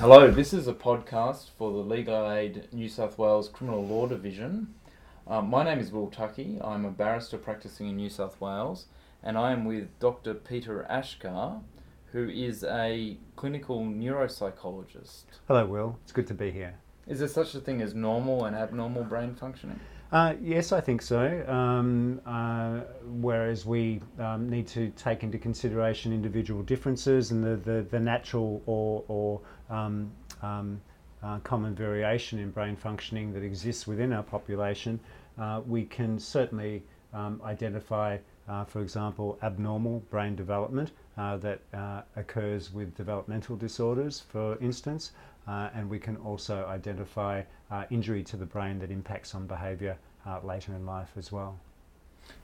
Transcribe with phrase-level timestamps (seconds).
[0.00, 4.72] Hello, this is a podcast for the Legal Aid New South Wales Criminal Law Division.
[5.26, 6.64] Um, my name is Will Tuckey.
[6.64, 8.86] I'm a barrister practicing in New South Wales,
[9.24, 10.34] and I am with Dr.
[10.34, 11.62] Peter Ashkar,
[12.12, 15.24] who is a clinical neuropsychologist.
[15.48, 15.98] Hello, Will.
[16.04, 16.76] It's good to be here.
[17.08, 19.80] Is there such a thing as normal and abnormal brain functioning?
[20.10, 21.44] Uh, yes, I think so.
[21.46, 22.80] Um, uh,
[23.20, 28.62] whereas we um, need to take into consideration individual differences and the, the, the natural
[28.66, 30.10] or, or um,
[30.42, 30.80] um
[31.22, 35.00] uh, common variation in brain functioning that exists within our population,
[35.38, 36.82] uh, we can certainly
[37.12, 38.16] um, identify,
[38.48, 41.60] uh, for example, abnormal brain development that
[42.14, 45.10] occurs with developmental disorders, for instance.
[45.48, 47.42] And we can also identify
[47.90, 51.58] injury to the brain that impacts on behaviour uh, later in life as well.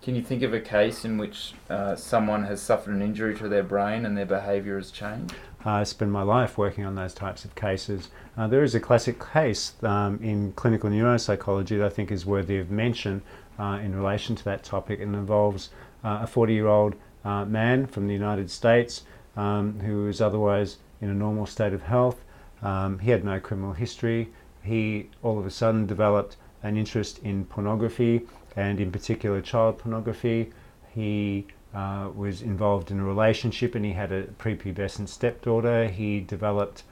[0.02, 3.48] Can you think of a case in which uh, someone has suffered an injury to
[3.48, 5.34] their brain and their behaviour has changed?
[5.64, 8.08] I spend my life working on those types of cases.
[8.36, 12.58] Uh, there is a classic case um, in clinical neuropsychology that I think is worthy
[12.58, 13.22] of mention
[13.58, 15.00] uh, in relation to that topic.
[15.00, 15.70] It involves
[16.02, 19.04] a 40 year old man from the United States
[19.36, 22.22] um, who is otherwise in a normal state of health.
[22.62, 24.30] Um, he had no criminal history.
[24.62, 28.26] He all of a sudden developed an interest in pornography
[28.56, 30.50] and, in particular, child pornography.
[30.92, 35.86] He uh, was involved in a relationship and he had a prepubescent stepdaughter.
[35.88, 36.82] He developed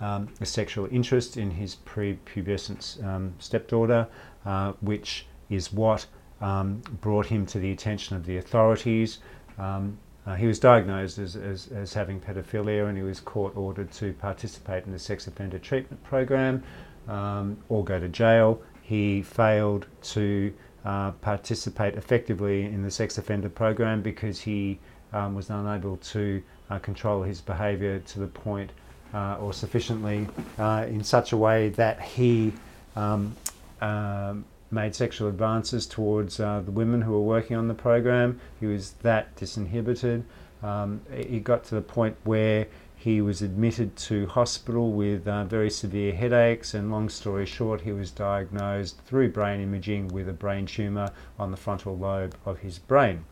[0.00, 4.08] um, a sexual interest in his prepubescent um, stepdaughter,
[4.44, 6.06] uh, which is what
[6.40, 9.18] um, brought him to the attention of the authorities.
[9.58, 13.90] Um, uh, he was diagnosed as, as, as, having pedophilia and he was court ordered
[13.92, 16.62] to participate in the sex offender treatment program
[17.08, 18.60] um, or go to jail.
[18.90, 20.52] He failed to
[20.84, 24.80] uh, participate effectively in the sex offender program because he
[25.12, 28.72] um, was unable to uh, control his behaviour to the point
[29.14, 30.26] uh, or sufficiently
[30.58, 32.52] uh, in such a way that he
[32.96, 33.36] um,
[33.80, 38.40] um made sexual advances towards uh, the women who were working on the program.
[38.58, 40.24] He was that disinhibited.
[40.64, 42.66] Um, he got to the point where
[43.00, 47.92] he was admitted to hospital with uh, very severe headaches, and long story short, he
[47.92, 52.78] was diagnosed through brain imaging with a brain tumour on the frontal lobe of his
[52.78, 53.24] brain.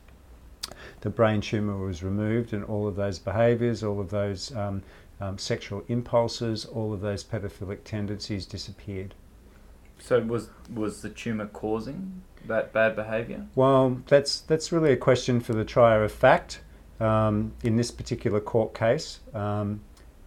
[1.02, 4.82] The brain tumour was removed, and all of those behaviours, all of those um,
[5.20, 9.14] um, sexual impulses, all of those pedophilic tendencies disappeared.
[9.98, 13.44] So was was the tumor causing that bad behaviour?
[13.54, 16.62] Well, that's that's really a question for the trier of fact.
[17.00, 19.80] Um, in this particular court case, um,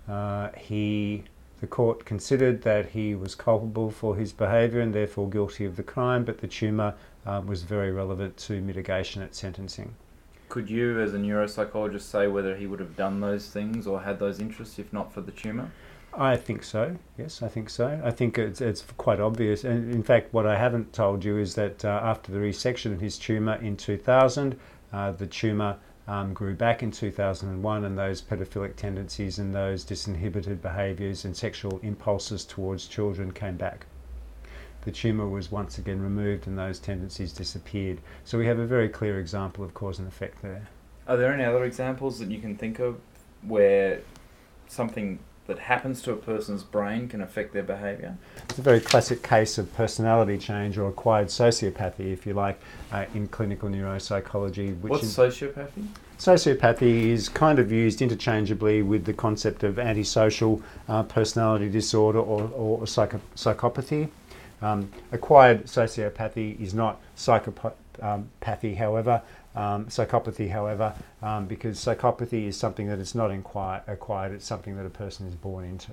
[0.08, 1.24] uh, he
[1.62, 5.84] the court considered that he was culpable for his behaviour and therefore guilty of the
[5.84, 6.96] crime, but the tumour
[7.28, 9.94] uh, was very relevant to mitigation at sentencing.
[10.50, 14.18] Could you, as a neuropsychologist, say whether he would have done those things or had
[14.18, 15.72] those interests if not for the tumour?
[16.14, 16.98] I think so.
[17.18, 18.02] Yes, I think so.
[18.03, 19.64] I think it's, it's quite obvious.
[19.64, 23.00] And in fact, what I haven't told you is that uh, after the resection of
[23.00, 24.59] his tumour in 2000,
[24.92, 25.78] uh, the tumour
[26.11, 31.79] um, grew back in 2001, and those pedophilic tendencies and those disinhibited behaviours and sexual
[31.83, 33.85] impulses towards children came back.
[34.81, 37.99] The tumour was once again removed, and those tendencies disappeared.
[38.25, 40.67] So we have a very clear example of cause and effect there.
[41.07, 42.99] Are there any other examples that you can think of
[43.43, 44.01] where
[44.67, 45.17] something
[45.51, 48.17] that happens to a person's brain can affect their behaviour?
[48.50, 52.57] It's a very classic case of personality change or acquired sociopathy, if you like,
[52.94, 54.79] uh, in clinical neuropsychology.
[54.79, 55.88] Which What's sociopathy?
[56.17, 62.50] Sociopathy is kind of used interchangeably with the concept of antisocial uh, personality disorder or,
[62.56, 64.09] or psycho- psychopathy.
[64.61, 69.22] Um, acquired sociopathy is not psychopathy, however,
[69.56, 74.78] um, psychopathy, however, um, because psychopathy is something that is not inquire, acquired, it's something
[74.78, 75.91] that a person is born into.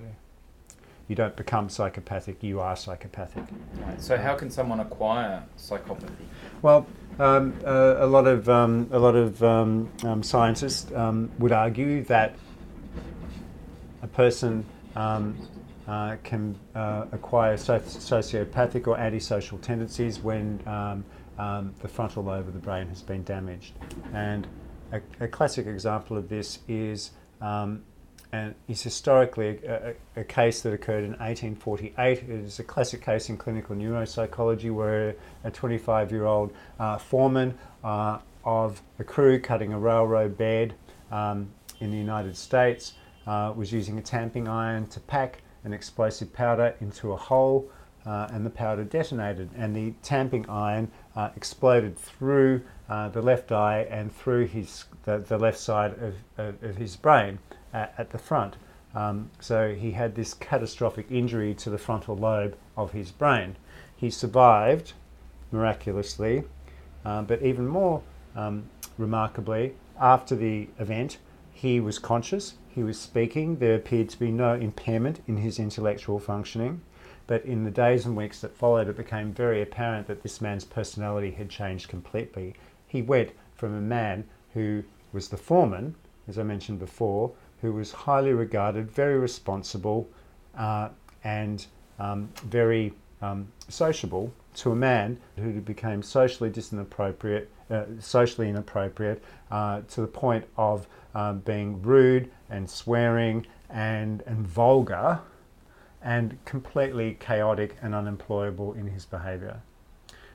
[1.08, 3.44] You don't become psychopathic, you are psychopathic.
[3.80, 4.00] Right.
[4.00, 6.10] So, how can someone acquire psychopathy?
[6.60, 6.86] Well,
[7.18, 10.91] um, uh, a lot of, um, a lot of um, um, scientists
[11.38, 12.36] would argue that
[14.02, 14.64] a person
[15.88, 21.03] uh, can uh, acquire sociopathic or antisocial tendencies when um,
[21.38, 23.72] the frontal lobe of the brain has been damaged.
[24.12, 24.46] And
[24.92, 27.82] a, a classic example of this is um,
[28.32, 32.18] and is historically a, a, a, case that occurred in 1848.
[32.18, 35.14] It is a classic case in clinical neuropsychology where
[35.44, 40.74] a 25 year old uh, foreman uh, of a crew cutting a railroad bed
[41.10, 41.48] um,
[41.80, 42.94] in the United States
[43.26, 47.70] uh, was using a tamping iron to pack an explosive powder into a hole
[48.06, 53.53] uh, and the powder detonated, and the tamping iron uh, exploded through uh, the left
[53.53, 57.39] eye and through his the, the left side of, of, of his brain
[57.72, 58.57] at, at the front.
[58.95, 63.57] Um, so he had this catastrophic injury to the frontal lobe of his brain.
[63.95, 64.95] He survived
[65.53, 66.45] miraculously,
[67.05, 68.03] uh, but even more
[68.34, 68.65] um,
[68.97, 71.19] remarkably, after the event,
[71.53, 76.21] he was conscious, he was speaking, there appeared to be no impairment in his intellectual
[76.21, 76.81] functioning.
[77.28, 80.65] But in the days and weeks that followed, it became very apparent that this man's
[80.65, 82.54] personality had changed completely.
[82.89, 84.83] He went from a man who
[85.13, 85.95] was the foreman,
[86.27, 90.09] as I mentioned before, who was highly regarded, very responsible,
[90.57, 90.89] uh,
[91.22, 91.66] and
[91.98, 99.83] um, very um, sociable, to a man who became socially inappropriate, uh, socially inappropriate, uh,
[99.89, 105.21] to the point of um, being rude and swearing and and vulgar,
[106.03, 109.60] and completely chaotic and unemployable in his behaviour.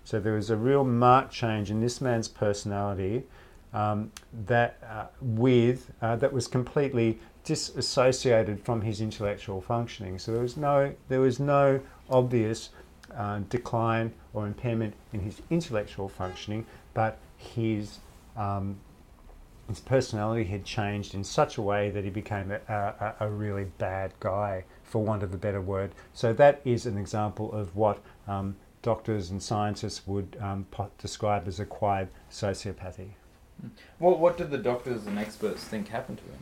[0.03, 3.23] So there was a real marked change in this man's personality
[3.73, 4.11] um,
[4.45, 10.19] that uh, with uh, that was completely disassociated from his intellectual functioning.
[10.19, 11.79] So there was no there was no
[12.09, 12.69] obvious
[13.15, 17.99] uh, decline or impairment in his intellectual functioning, but his
[18.35, 18.77] um,
[19.69, 23.65] his personality had changed in such a way that he became a, a, a, really
[23.77, 25.91] bad guy, for want of a better word.
[26.13, 30.67] So that is an example of what um, doctors and scientists would um,
[30.97, 33.11] describe as acquired sociopathy.
[33.99, 36.39] Well, what did the doctors and experts think happened to him?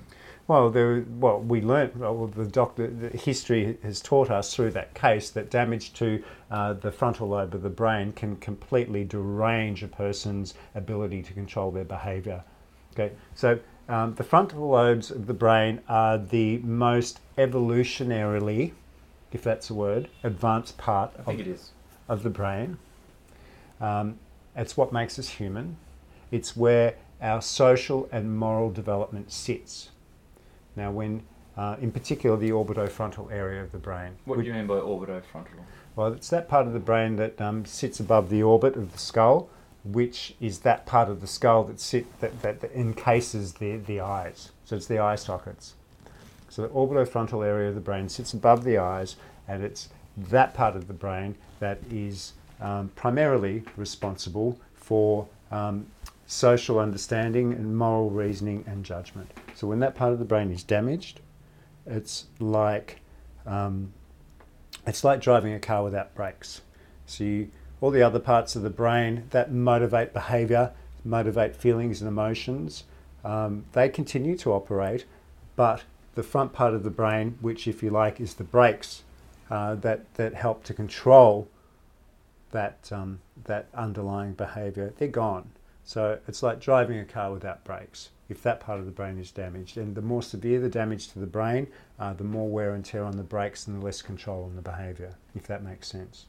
[0.48, 1.96] Well, there, well, we learnt.
[1.96, 6.74] Well, the doctor, the history has taught us through that case that damage to uh,
[6.74, 11.86] the frontal lobe of the brain can completely derange a person's ability to control their
[11.86, 12.44] behaviour.
[12.94, 18.74] Okay, so um, the frontal lobes of the brain are the most evolutionarily,
[19.32, 21.72] if that's a word, advanced part of, it is.
[22.08, 22.78] of the brain.
[23.80, 24.20] Um,
[24.56, 25.78] it's what makes us human.
[26.32, 29.90] It's where our social and moral development sits.
[30.76, 31.24] Now, when,
[31.58, 34.14] uh, in particular, the orbitofrontal area of the brain.
[34.26, 35.60] What do you mean by orbitofrontal?
[35.96, 38.98] Well, it's that part of the brain that um, sits above the orbit of the
[38.98, 39.50] skull,
[39.84, 44.00] which is that part of the skull that sit that, that, that encases the, the
[44.00, 44.52] eyes.
[44.66, 45.74] So it's the eye sockets.
[46.50, 49.16] So the orbitofrontal area of the brain sits above the eyes,
[49.48, 55.88] and it's that part of the brain that is um, primarily responsible for um,
[56.28, 59.32] social understanding and moral reasoning and judgment.
[59.56, 61.22] So when that part of the brain is damaged,
[61.86, 63.00] it's like
[63.46, 63.92] um,
[64.86, 66.62] it's like driving a car without brakes.
[67.06, 67.50] So you,
[67.82, 70.72] all the other parts of the brain that motivate behaviour,
[71.04, 72.84] motivate feelings and emotions,
[73.26, 75.06] um, they continue to operate,
[75.56, 75.84] but
[76.16, 79.04] the front part of the brain, which if you like is the brakes
[79.50, 81.48] uh, that that help to control
[82.52, 85.52] that um, that underlying behaviour, they're gone.
[85.84, 89.30] So it's like driving a car without brakes if that part of the brain is
[89.30, 89.78] damaged.
[89.78, 91.68] And the more severe the damage to the brain,
[92.00, 94.62] uh, the more wear and tear on the brakes and the less control on the
[94.62, 96.26] behaviour, if that makes sense.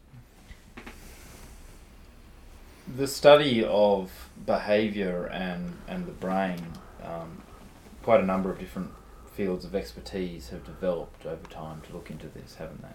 [2.97, 4.11] The study of
[4.45, 6.61] behaviour and, and the brain,
[7.03, 7.43] um,
[8.03, 8.91] quite a number of different
[9.35, 12.89] fields of expertise have developed over time to look into this, haven't they?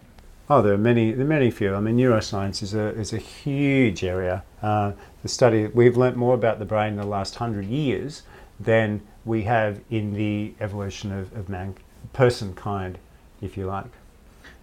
[0.50, 1.76] Oh, there are many, there are many few.
[1.76, 4.44] I mean, neuroscience is a is a huge area.
[4.62, 8.24] Uh, the study we've learnt more about the brain in the last hundred years
[8.60, 11.76] than we have in the evolution of, of man,
[12.14, 12.98] person kind,
[13.42, 13.92] if you like.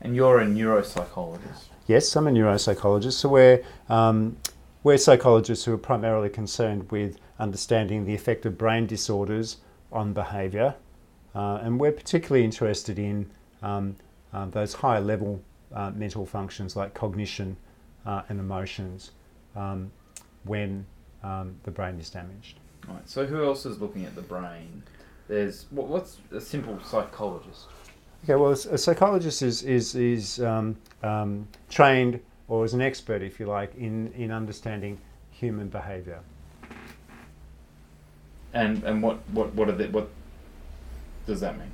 [0.01, 1.65] And you're a neuropsychologist.
[1.87, 3.13] Yes, I'm a neuropsychologist.
[3.13, 4.37] So we're um,
[4.85, 9.57] we're psychologists who are primarily concerned with understanding the effect of brain disorders
[9.91, 10.75] on behaviour,
[11.35, 13.29] uh, and we're particularly interested in
[13.63, 13.97] um,
[14.33, 17.57] uh, those higher level uh, mental functions like cognition
[18.05, 19.13] uh, and emotions
[19.57, 19.91] um,
[20.45, 20.85] when
[21.23, 22.61] um, the brain is damaged.
[22.87, 23.09] Right.
[23.09, 24.83] So who else is looking at the brain?
[25.27, 27.69] There's what, what's a simple psychologist?
[28.25, 28.35] Okay.
[28.35, 33.47] Well, a psychologist is is is um, um, trained or as an expert, if you
[33.47, 34.99] like, in in understanding
[35.31, 36.21] human behaviour.
[38.53, 40.09] And and what what what are the, what
[41.27, 41.71] does that mean?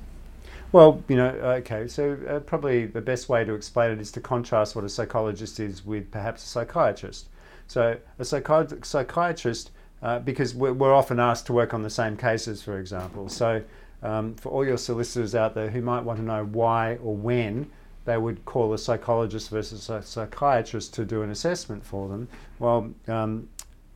[0.71, 4.21] Well, you know, okay, so uh, probably the best way to explain it is to
[4.21, 7.27] contrast what a psychologist is with perhaps a psychiatrist.
[7.67, 12.15] So, a psychi- psychiatrist, uh, because we're, we're, often asked to work on the same
[12.15, 13.27] cases, for example.
[13.27, 13.63] So,
[14.01, 17.69] um, for all your solicitors out there who might want to know why or when
[18.05, 22.27] they would call a psychologist versus a psychiatrist to do an assessment for them,
[22.59, 23.47] well, um,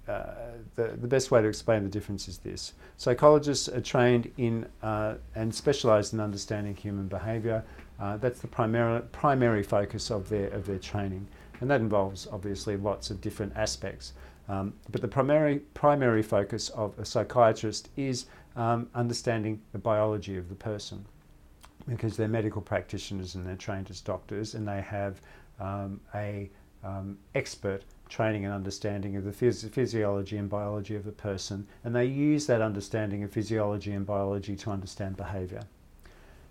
[0.08, 0.34] uh,
[0.76, 2.74] the, the best way to explain the difference is this.
[2.98, 7.64] Psychologists are trained in uh, and specialised in understanding human behaviour.
[8.00, 11.28] Uh, that's the primary, primary focus of their, of their training.
[11.60, 14.14] And that involves obviously lots of different aspects.
[14.48, 20.50] Um, but the primary, primary focus of a psychiatrist is um, understanding the biology of
[20.50, 21.06] the person.
[21.88, 25.22] Because they're medical practitioners and they're trained as doctors and they have
[25.60, 26.50] um, a
[26.84, 31.96] um, expert training and understanding of the phys- physiology and biology of a person, and
[31.96, 35.64] they use that understanding of physiology and biology to understand behavior.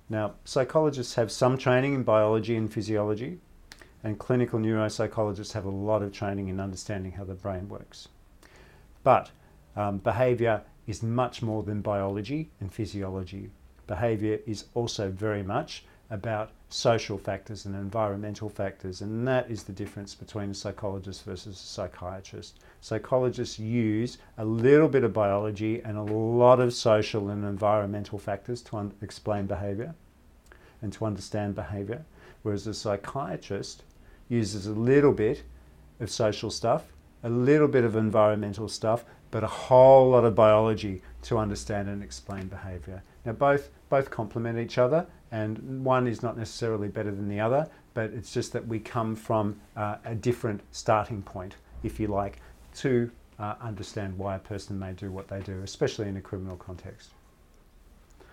[0.08, 3.38] Now, psychologists have some training in biology and physiology,
[4.02, 8.08] and clinical neuropsychologists have a lot of training in understanding how the brain works.
[9.02, 9.30] But
[9.76, 13.50] um, behavior is much more than biology and physiology.
[13.86, 19.72] Behavior is also very much about social factors and environmental factors, and that is the
[19.72, 22.60] difference between a psychologist versus a psychiatrist.
[22.80, 28.60] Psychologists use a little bit of biology and a lot of social and environmental factors
[28.62, 29.94] to un- explain behavior
[30.82, 32.04] and to understand behavior,
[32.42, 33.82] whereas a psychiatrist
[34.28, 35.42] uses a little bit
[36.00, 41.02] of social stuff, a little bit of environmental stuff, but a whole lot of biology
[41.24, 43.02] to understand and explain behavior.
[43.24, 47.68] Now, both, both complement each other, and one is not necessarily better than the other,
[47.94, 52.40] but it's just that we come from uh, a different starting point, if you like,
[52.76, 56.56] to uh, understand why a person may do what they do, especially in a criminal
[56.56, 57.10] context.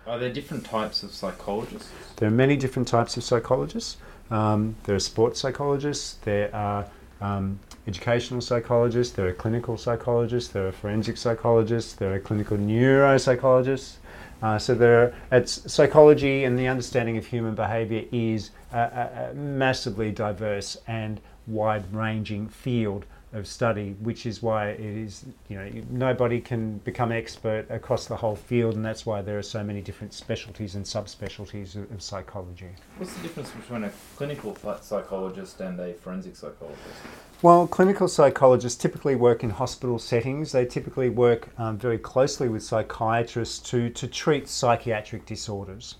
[0.06, 1.90] Are there different types of psychologists?
[2.16, 3.98] There are many different types of psychologists.
[4.30, 6.86] Um, there are sports psychologists, there are
[7.22, 13.94] um, educational psychologists, there are clinical psychologists, there are forensic psychologists, there are clinical neuropsychologists.
[14.42, 19.30] Uh, so there, are, it's psychology and the understanding of human behaviour is a, a,
[19.30, 25.70] a massively diverse and wide-ranging field of study, which is why it is, you know,
[25.90, 29.80] nobody can become expert across the whole field, and that's why there are so many
[29.80, 32.68] different specialties and subspecialties of, of psychology.
[32.98, 36.82] What's the difference between a clinical psychologist and a forensic psychologist?
[37.40, 40.52] Well, clinical psychologists typically work in hospital settings.
[40.52, 45.96] They typically work um, very closely with psychiatrists to, to treat psychiatric disorders.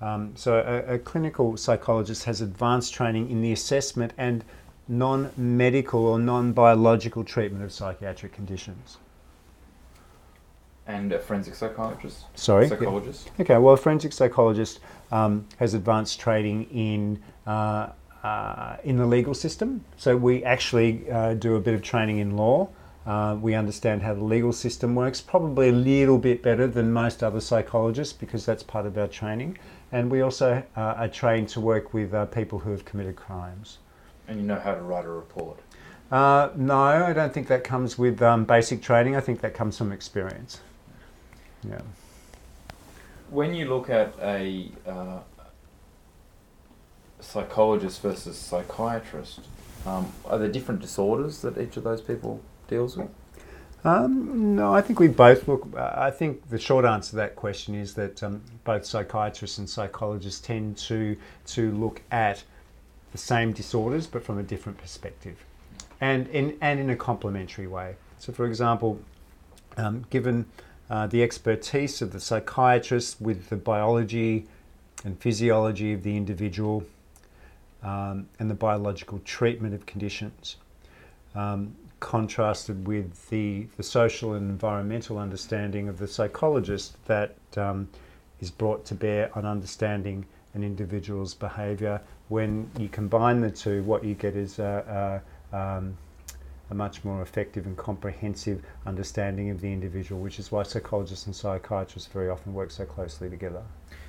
[0.00, 4.44] Um, so, a, a clinical psychologist has advanced training in the assessment and
[4.88, 8.98] non medical or non biological treatment of psychiatric conditions.
[10.86, 12.24] And a forensic psychiatrist?
[12.34, 12.66] Sorry?
[12.66, 13.30] Psychologist?
[13.38, 14.80] Okay, well, a forensic psychologist
[15.12, 17.22] um, has advanced training in.
[17.46, 17.90] Uh,
[18.24, 19.84] uh, in the legal system.
[19.96, 22.68] So, we actually uh, do a bit of training in law.
[23.06, 27.22] Uh, we understand how the legal system works, probably a little bit better than most
[27.22, 29.56] other psychologists because that's part of our training.
[29.92, 33.78] And we also uh, are trained to work with uh, people who have committed crimes.
[34.28, 35.58] And you know how to write a report?
[36.12, 39.16] Uh, no, I don't think that comes with um, basic training.
[39.16, 40.60] I think that comes from experience.
[41.68, 41.80] Yeah.
[43.30, 45.18] When you look at a uh,
[47.20, 49.40] psychologist versus psychiatrist,
[49.86, 53.08] um, are there different disorders that each of those people deals with?
[53.84, 55.68] Um, no, I think we both look.
[55.76, 59.70] Uh, I think the short answer to that question is that um, both psychiatrists and
[59.70, 61.16] psychologists tend to
[61.46, 62.42] to look at
[63.12, 65.44] the same disorders but from a different perspective
[66.00, 67.96] and in, and in a complementary way.
[68.18, 69.00] So, for example,
[69.76, 70.46] um, given
[70.90, 74.46] uh, the expertise of the psychiatrist with the biology
[75.04, 76.84] and physiology of the individual
[77.82, 80.56] um, and the biological treatment of conditions,
[81.34, 87.88] um, contrasted with the, the social and environmental understanding of the psychologist that um,
[88.40, 90.24] is brought to bear on understanding
[90.54, 95.96] an individual's behaviour when you combine the two, what you get is a, a, um,
[96.70, 101.34] a, much more effective and comprehensive understanding of the individual, which is why psychologists and
[101.34, 103.62] psychiatrists very often work so closely together.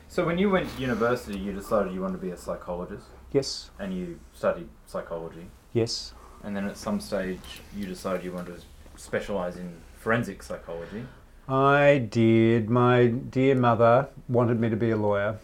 [0.10, 3.06] So, when you went to university, you decided you wanted to be a psychologist?
[3.32, 3.70] Yes.
[3.80, 5.46] And you studied psychology?
[5.74, 6.14] Yes.
[6.44, 7.40] And then at some stage,
[7.76, 8.62] you decided you wanted to
[9.02, 11.06] specialise in forensic psychology?
[11.48, 12.70] I did.
[12.70, 15.38] My dear mother wanted me to be a lawyer.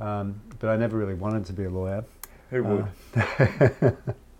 [0.00, 2.04] Um, but I never really wanted to be a lawyer.
[2.50, 2.88] Who would?
[3.14, 3.90] Uh,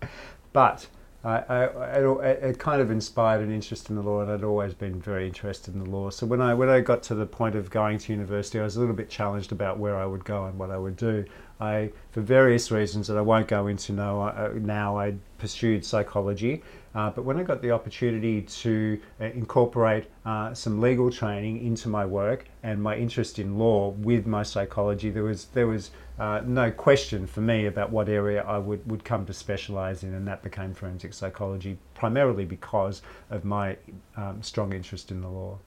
[0.53, 0.87] but
[1.23, 4.73] I, I, it, it, kind of inspired an interest in the law, and I'd always
[4.73, 6.09] been very interested in the law.
[6.09, 8.77] So when I when I got to the point of going to university, I was
[8.77, 11.25] a little bit challenged about where I would go and what I would do.
[11.59, 16.63] I, for various reasons that I won't go into now, uh, now I pursued psychology.
[16.95, 21.87] Uh, but when I got the opportunity to uh, incorporate uh, some legal training into
[21.87, 26.41] my work and my interest in law with my psychology, there was there was uh,
[26.45, 30.27] no question for me about what area I would, would come to specialise in, and
[30.27, 33.77] that became forensic psychology, primarily because of my
[34.17, 35.59] um, strong interest in the law.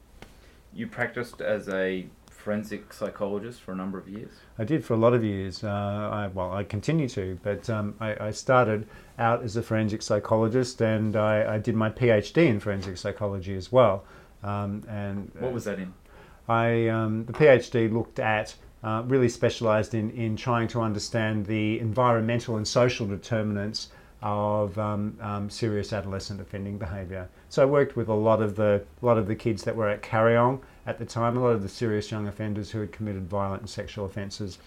[0.75, 2.07] You practiced as a
[2.43, 4.31] forensic psychologist for a number of years?
[4.59, 5.62] I did for a lot of years.
[5.62, 8.88] Uh, I, well, I continue to, but um, I, I, started
[9.19, 13.71] out as a forensic psychologist and I, I, did my PhD in forensic psychology as
[13.71, 14.04] well.
[14.42, 15.92] Um, and what was that in?
[16.49, 21.78] I um, the PhD looked at uh, really specialised in, in trying to understand the
[21.78, 23.88] environmental and social determinants
[24.23, 27.28] of um, um, serious adolescent offending behaviour.
[27.49, 30.02] So I worked with a lot of the lot of the kids that were at
[30.02, 33.62] Kariong at the time, a lot of the serious young offenders who had committed violent
[33.62, 34.59] and sexual offences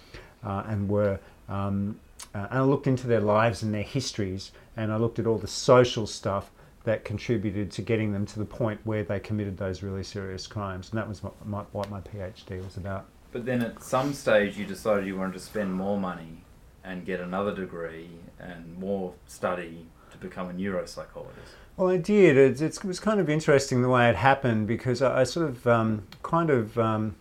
[0.44, 1.20] uh, and were.
[1.48, 2.00] Um,
[2.34, 5.38] uh, and I looked into their lives and their histories, and I looked at all
[5.38, 6.52] the social stuff
[6.86, 10.90] that contributed to getting them to the point where they committed those really serious crimes.
[10.92, 13.06] And that was what my, what my PhD was about.
[13.32, 16.44] But then at some stage you decided you wanted to spend more money
[16.84, 21.56] and get another degree and more study to become a neuropsychologist.
[21.76, 22.38] Well, I did.
[22.38, 25.68] It, it was kind of interesting the way it happened because I, I sort of
[25.68, 27.16] um, kind of um,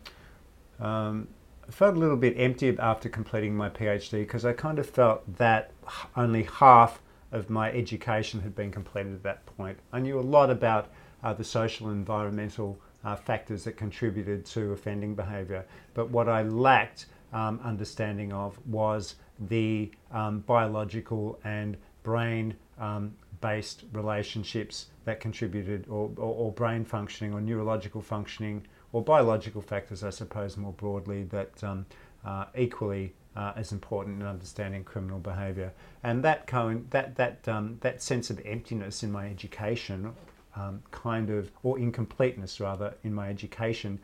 [0.78, 1.26] um,
[1.70, 5.70] felt a little bit empty after completing my PhD because I kind of felt that
[6.16, 7.00] only half
[7.32, 9.78] of my education had been completed at that point.
[9.92, 10.88] I knew a lot about
[11.22, 16.42] uh, the social and environmental uh, factors that contributed to offending behaviour, but what I
[16.42, 19.16] lacked um, understanding of was
[19.48, 27.34] the um, biological and brain um, based relationships that contributed, or, or, or, brain functioning,
[27.34, 31.84] or neurological functioning, or biological factors, I suppose, more broadly, that um,
[32.24, 35.72] uh, equally uh, as important in understanding criminal behaviour.
[36.04, 40.12] And that, co- that, that, um, that sense of emptiness in my education,
[40.54, 43.98] um, kind of, or incompleteness rather, in my education,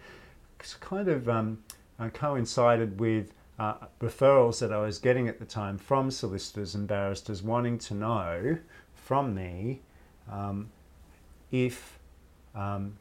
[0.80, 1.44] kind of uh,
[2.12, 7.44] coincided with uh, referrals that I was getting at the time from solicitors and barristers
[7.44, 8.59] wanting to know
[8.97, 9.82] from me
[10.28, 10.68] um,
[11.52, 12.00] if
[12.56, 12.94] um,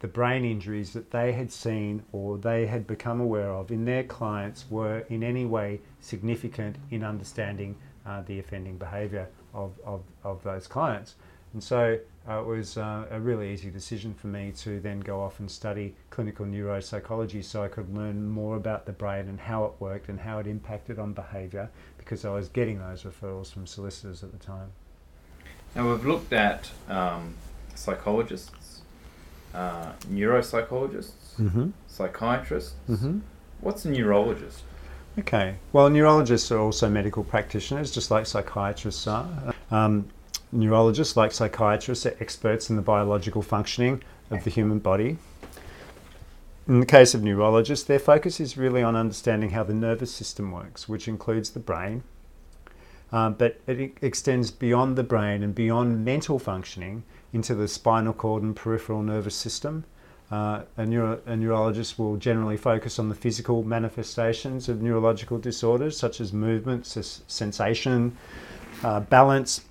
[0.00, 4.04] the brain injuries that they had seen or they had become aware of in their
[4.04, 10.42] clients were in any way significant in understanding uh, the offending behaviour of, of, of
[10.42, 11.14] those clients.
[11.52, 11.98] And so
[12.28, 15.50] uh, it was uh, a really easy decision for me to then go off and
[15.50, 20.08] study clinical neuropsychology so I could learn more about the brain and how it worked
[20.08, 24.32] and how it impacted on behaviour because I was getting those referrals from solicitors at
[24.32, 24.72] the time.
[25.74, 27.34] Now we've looked at um,
[27.74, 28.50] psychologists,
[29.56, 31.70] uh, neuropsychologists, mm-hmm.
[31.88, 32.74] psychiatrists.
[32.88, 33.20] Mm-hmm.
[33.60, 34.62] What's a neurologist?
[35.18, 39.54] Okay, well, neurologists are also medical practitioners, just like psychiatrists are.
[39.70, 40.10] Um,
[40.52, 45.16] neurologists, like psychiatrists, are experts in the biological functioning of the human body.
[46.68, 50.52] In the case of neurologists, their focus is really on understanding how the nervous system
[50.52, 52.02] works, which includes the brain.
[53.16, 57.02] Um, but it extends beyond the brain and beyond mental functioning
[57.32, 59.84] into the spinal cord and peripheral nervous system.
[60.30, 65.96] Uh, a, neuro- a, neurologist will generally focus on the physical manifestations of neurological disorders,
[65.96, 68.14] such as movement, sensation,
[68.82, 69.62] uh, balance,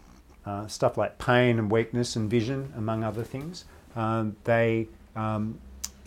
[0.47, 3.65] uh, stuff like pain and weakness and vision, among other things.
[3.95, 5.59] Um, they um,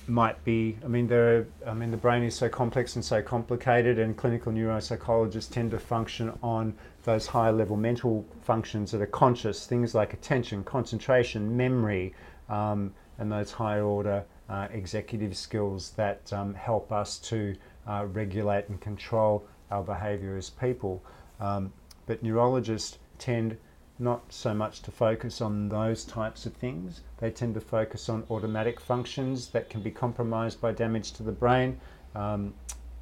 [0.09, 3.23] might be, I mean, there are, I mean, the brain is so complex and so
[3.23, 9.07] complicated, and clinical neuropsychologists tend to function on those higher level mental functions that are
[9.07, 12.15] conscious, things like attention, concentration, memory,
[12.49, 17.55] um, and those higher order uh, executive skills that um, help us to
[17.87, 21.03] uh, regulate and control our behavior as people.
[21.41, 21.73] Um,
[22.07, 23.59] but neurologists tend
[23.99, 27.01] not so much to focus on those types of things.
[27.19, 31.33] They tend to focus on automatic functions that can be compromised by damage to the
[31.33, 31.81] brain.
[32.15, 32.55] Um,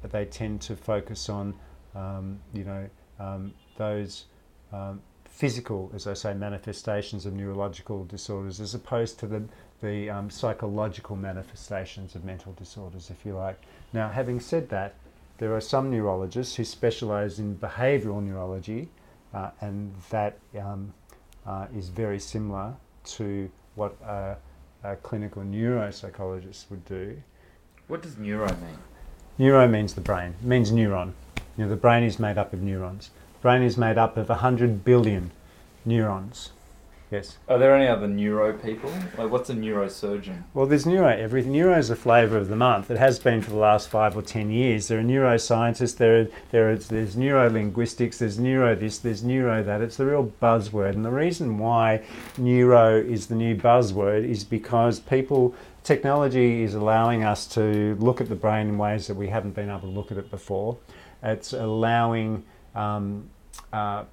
[0.03, 1.53] they tend to focus on,
[1.95, 4.25] um, you know, um, those
[4.71, 9.43] um, physical, as I say, manifestations of neurological disorders, as opposed to the
[9.81, 13.61] the um, psychological manifestations of mental disorders, if you like.
[13.93, 14.95] Now, having said that,
[15.37, 18.89] there are some neurologists who specialise in behavioural neurology
[19.33, 20.93] uh, and that um,
[21.45, 22.73] uh, is very similar
[23.05, 24.35] to what a,
[24.83, 27.21] a, clinical neuropsychologist would do.
[27.87, 28.77] What does neuro mean?
[29.37, 30.35] Neuro means the brain.
[30.41, 31.13] It means neuron.
[31.57, 33.11] You know, the brain is made up of neurons.
[33.35, 35.31] The brain is made up of 100 billion
[35.85, 36.51] neurons.
[37.09, 37.37] Yes.
[37.47, 38.91] Are there any other neuro people?
[39.17, 40.43] Like, what's a neurosurgeon?
[40.53, 41.53] Well, there's neuro everything.
[41.53, 42.91] Neuro is the flavour of the month.
[42.91, 44.89] It has been for the last five or ten years.
[44.89, 45.95] There are neuroscientists.
[45.95, 48.17] There, are, there is there's neurolinguistics.
[48.17, 48.99] There's neuro this.
[48.99, 49.81] There's neuro that.
[49.81, 50.95] It's the real buzzword.
[50.95, 52.03] And the reason why
[52.37, 58.27] neuro is the new buzzword is because people, technology is allowing us to look at
[58.27, 60.77] the brain in ways that we haven't been able to look at it before.
[61.23, 62.43] It's allowing
[62.75, 63.29] um,
[63.71, 64.03] uh,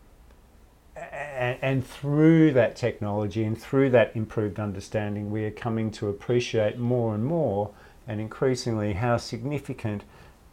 [0.96, 6.78] and, and, through that technology and through that improved understanding, we are coming to appreciate
[6.78, 7.70] more and more
[8.06, 10.04] and increasingly how significant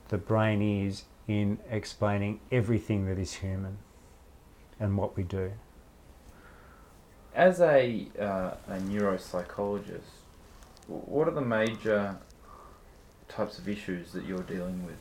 [0.09, 3.77] the brain is in explaining everything that is human
[4.79, 5.51] and what we do.
[7.35, 10.01] As a, uh, a neuropsychologist,
[10.87, 12.17] what are the major
[13.29, 14.97] types of issues that you're dealing with?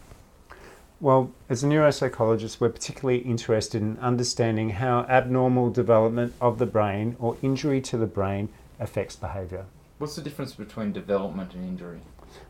[1.00, 7.16] Well, as a neuropsychologist, we're particularly interested in understanding how abnormal development of the brain
[7.18, 9.64] or injury to the brain affects behaviour.
[9.96, 12.00] What's the difference between development and injury?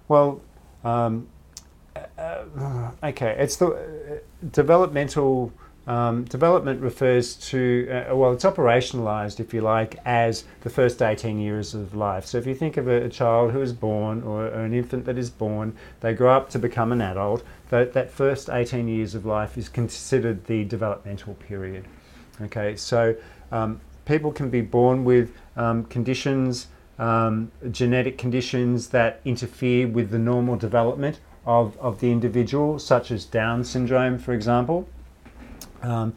[0.09, 0.41] Well,
[0.83, 1.29] um,
[2.19, 5.53] uh, okay, it's the uh, developmental.
[5.90, 11.40] Um, development refers to, uh, well, it's operationalized, if you like, as the first 18
[11.40, 12.24] years of life.
[12.26, 15.05] So if you think of a, a child who is born or, or, an infant
[15.07, 19.16] that is born, they grow up to become an adult, that, that first 18 years
[19.16, 21.87] of life is considered the developmental period.
[22.40, 23.16] Okay, so
[23.50, 26.68] um, people can be born with um, conditions,
[27.00, 33.24] um, genetic conditions that interfere with the normal development of, of the individual, such as
[33.24, 34.88] Down syndrome, for example.
[35.83, 36.14] Um,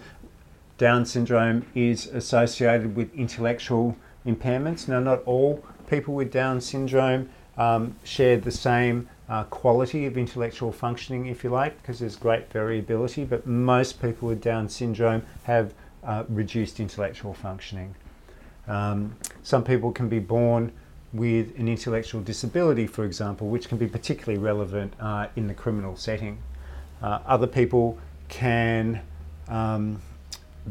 [0.78, 3.96] Down syndrome is associated with intellectual
[4.26, 4.88] impairments.
[4.88, 10.72] Now, not all people with Down syndrome um, share the same uh, quality of intellectual
[10.72, 15.74] functioning, if you like, because there's great variability, but most people with Down syndrome have
[16.04, 17.96] uh, reduced intellectual functioning.
[18.68, 20.72] Um, some people can be born
[21.14, 25.96] with an intellectual disability, for example, which can be particularly relevant uh, in the criminal
[25.96, 26.40] setting.
[27.02, 27.98] Uh, other people
[28.30, 29.02] can
[29.48, 30.02] um,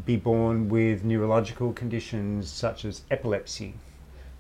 [0.05, 3.75] be born with neurological conditions such as epilepsy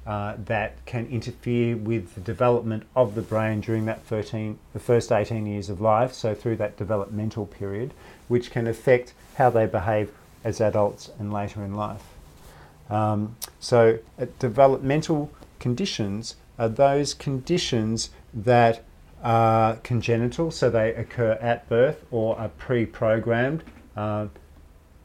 [0.06, 5.12] uh, that can interfere with the development of the brain during that 13, the first
[5.12, 7.94] 18 years of life, so through that developmental period,
[8.28, 10.10] which can affect how they behave
[10.42, 12.02] as adults and later in life.
[12.90, 14.00] Um, so,
[14.38, 18.82] developmental conditions are those conditions that
[19.22, 23.62] are congenital, so they occur at birth or are pre programmed
[23.96, 24.26] uh,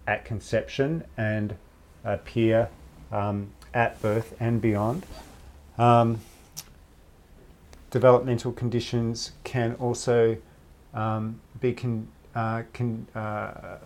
[0.05, 1.55] at conception and
[2.03, 2.69] appear
[3.11, 5.05] um, at birth and beyond.
[5.77, 6.19] Um,
[7.91, 10.37] developmental conditions can also
[10.93, 13.77] um, be con- uh, con- uh,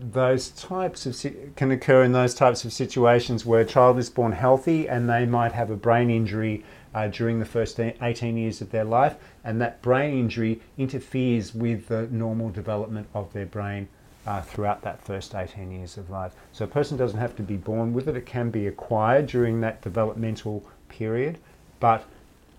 [0.00, 4.10] those types of si- can occur in those types of situations where a child is
[4.10, 8.60] born healthy and they might have a brain injury uh, during the first 18 years
[8.62, 13.86] of their life, and that brain injury interferes with the normal development of their brain
[14.26, 16.34] uh, throughout that first 18 years of life.
[16.52, 19.60] So a person doesn't have to be born with it, it can be acquired during
[19.60, 21.38] that developmental period,
[21.80, 22.04] but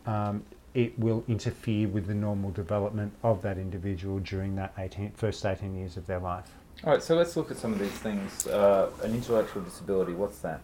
[0.05, 5.45] um, it will interfere with the normal development of that individual during that 18, first
[5.45, 6.51] 18 years of their life.
[6.83, 8.45] All right, so let's look at some of these things.
[8.45, 10.61] Uh, an intellectual disability, what's that?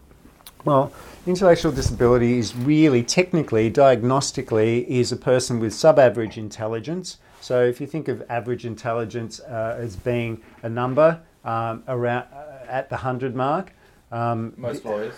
[0.64, 0.92] Well,
[1.26, 7.18] intellectual disability is really technically, diagnostically, is a person with sub-average intelligence.
[7.44, 12.64] So if you think of average intelligence uh, as being a number um, around uh,
[12.66, 13.74] at the hundred mark,
[14.10, 15.14] um, most lawyers.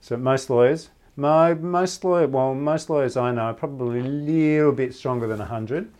[0.00, 4.72] So most lawyers, my most lawyer, well, most lawyers I know are probably a little
[4.72, 5.92] bit stronger than hundred.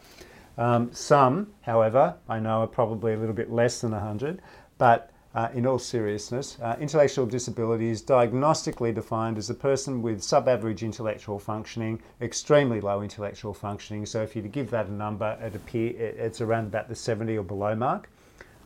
[0.58, 4.42] Um, some, however, I know are probably a little bit less than 100,
[4.78, 10.20] but uh, in all seriousness, uh, intellectual disability is diagnostically defined as a person with
[10.20, 14.04] subaverage intellectual functioning, extremely low intellectual functioning.
[14.04, 17.44] So, if you give that a number, it appear, it's around about the 70 or
[17.44, 18.08] below mark.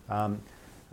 [0.09, 0.41] Um,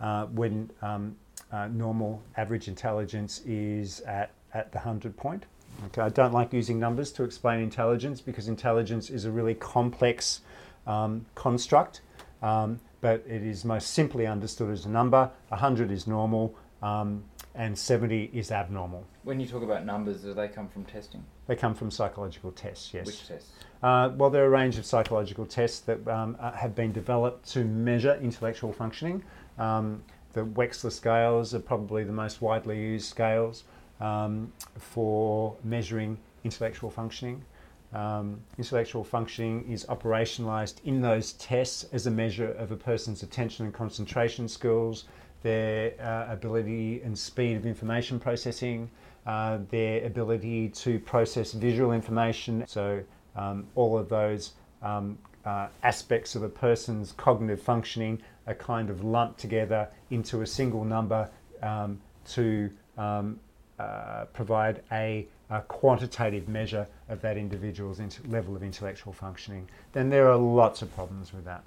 [0.00, 1.16] uh, when um,
[1.52, 5.46] uh, normal average intelligence is at, at the 100 point.
[5.86, 10.40] Okay, I don't like using numbers to explain intelligence because intelligence is a really complex
[10.86, 12.00] um, construct,
[12.42, 15.30] um, but it is most simply understood as a number.
[15.48, 17.22] 100 is normal, um,
[17.54, 19.04] and 70 is abnormal.
[19.24, 21.22] When you talk about numbers, do they come from testing?
[21.46, 23.04] They come from psychological tests, yes.
[23.04, 23.50] Which tests?
[23.82, 27.46] Uh, well, there are a range of psychological tests that um, uh, have been developed
[27.50, 29.22] to measure intellectual functioning.
[29.58, 33.64] Um, the Wechsler scales are probably the most widely used scales
[34.00, 37.44] um, for measuring intellectual functioning.
[37.94, 43.64] Um, intellectual functioning is operationalized in those tests as a measure of a person's attention
[43.66, 45.04] and concentration skills,
[45.42, 48.90] their uh, ability and speed of information processing,
[49.26, 52.64] uh, their ability to process visual information.
[52.66, 53.02] So,
[53.36, 59.04] um, all of those um, uh, aspects of a person's cognitive functioning are kind of
[59.04, 61.30] lumped together into a single number
[61.62, 63.38] um, to um,
[63.78, 70.28] uh, provide a a quantitative measure of that individual's level of intellectual functioning, then there
[70.28, 71.62] are lots of problems with that.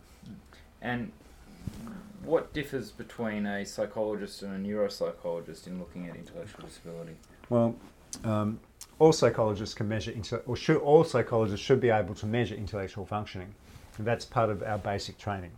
[0.81, 1.11] And
[2.23, 7.15] what differs between a psychologist and a neuropsychologist in looking at intellectual disability?
[7.49, 7.75] Well,
[8.25, 8.59] um,
[8.99, 10.13] all psychologists can measure,
[10.45, 13.53] or should, all psychologists should be able to measure intellectual functioning.
[13.97, 15.51] And that's part of our basic training.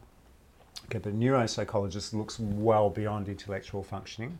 [0.85, 4.37] Okay, but a neuropsychologist looks well beyond intellectual functioning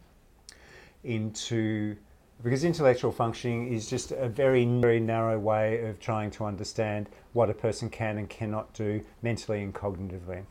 [1.03, 1.95] into
[2.43, 7.49] because intellectual functioning is just a very, very narrow way of trying to understand what
[7.49, 10.43] a person can and cannot do mentally and cognitively.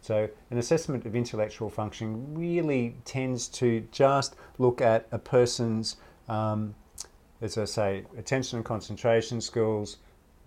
[0.00, 5.96] So, an assessment of intellectual functioning really tends to just look at a person's,
[6.28, 6.74] um,
[7.42, 9.98] as I say, attention and concentration skills,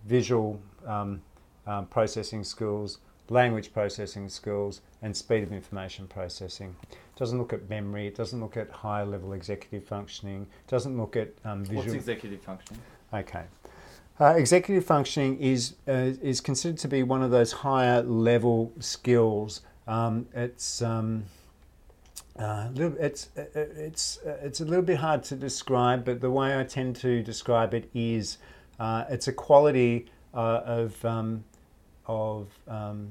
[0.05, 1.21] visual um,
[1.67, 2.97] um, processing skills,
[3.29, 6.75] language processing skills, and speed of information processing.
[6.91, 10.97] It doesn't look at memory, it doesn't look at higher level executive functioning, it doesn't
[10.97, 11.83] look at um, visual.
[11.83, 12.81] What's executive functioning?
[13.13, 13.43] Okay.
[14.19, 19.61] Uh, executive functioning is uh, is considered to be one of those higher level skills.
[19.87, 21.25] Um, it's um,
[22.37, 26.21] uh, little, it's uh, uh, it's uh, it's a little bit hard to describe, but
[26.21, 28.37] the way I tend to describe it is
[28.79, 31.43] it's a quality of um,
[32.07, 33.09] of um,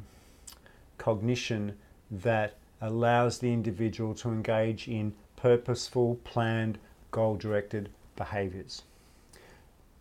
[0.99, 1.77] cognition
[2.11, 6.79] that allows the individual to engage in purposeful, planned,
[7.11, 8.83] goal directed behaviors.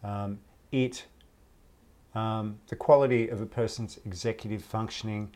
[0.03, 0.39] Um,
[0.71, 1.05] it,
[2.15, 5.29] um, the quality of a person's executive functioning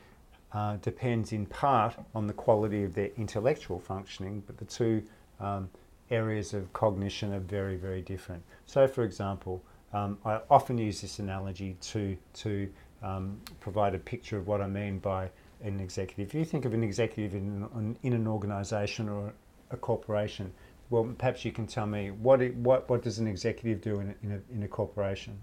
[0.53, 5.03] uh, depends in part on the quality of their intellectual functioning, but the two
[5.39, 5.69] um,
[6.09, 8.41] areas of cognition are very, very different.
[8.65, 9.61] So, for example,
[9.93, 12.69] um, I often use this analogy to, to
[13.05, 15.29] um, provide a picture of what I mean by
[15.63, 16.27] an executive.
[16.27, 19.31] If you think of an executive in an, in an organisation or
[19.71, 20.51] a corporation,
[20.89, 24.09] well, perhaps you can tell me what it, what what does an executive do in
[24.09, 25.39] a, in a, in a corporation?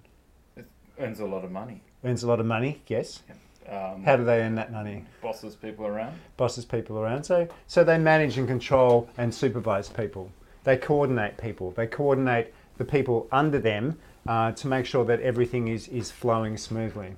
[0.56, 0.66] It
[0.98, 1.82] earns a lot of money.
[2.04, 2.82] Earns a lot of money.
[2.88, 3.22] Yes.
[3.68, 5.04] Um, How do they earn that money?
[5.20, 6.18] Bosses people around.
[6.36, 7.24] Bosses people around.
[7.24, 10.30] So so they manage and control and supervise people.
[10.64, 11.72] They coordinate people.
[11.72, 16.56] They coordinate the people under them uh, to make sure that everything is is flowing
[16.56, 17.16] smoothly.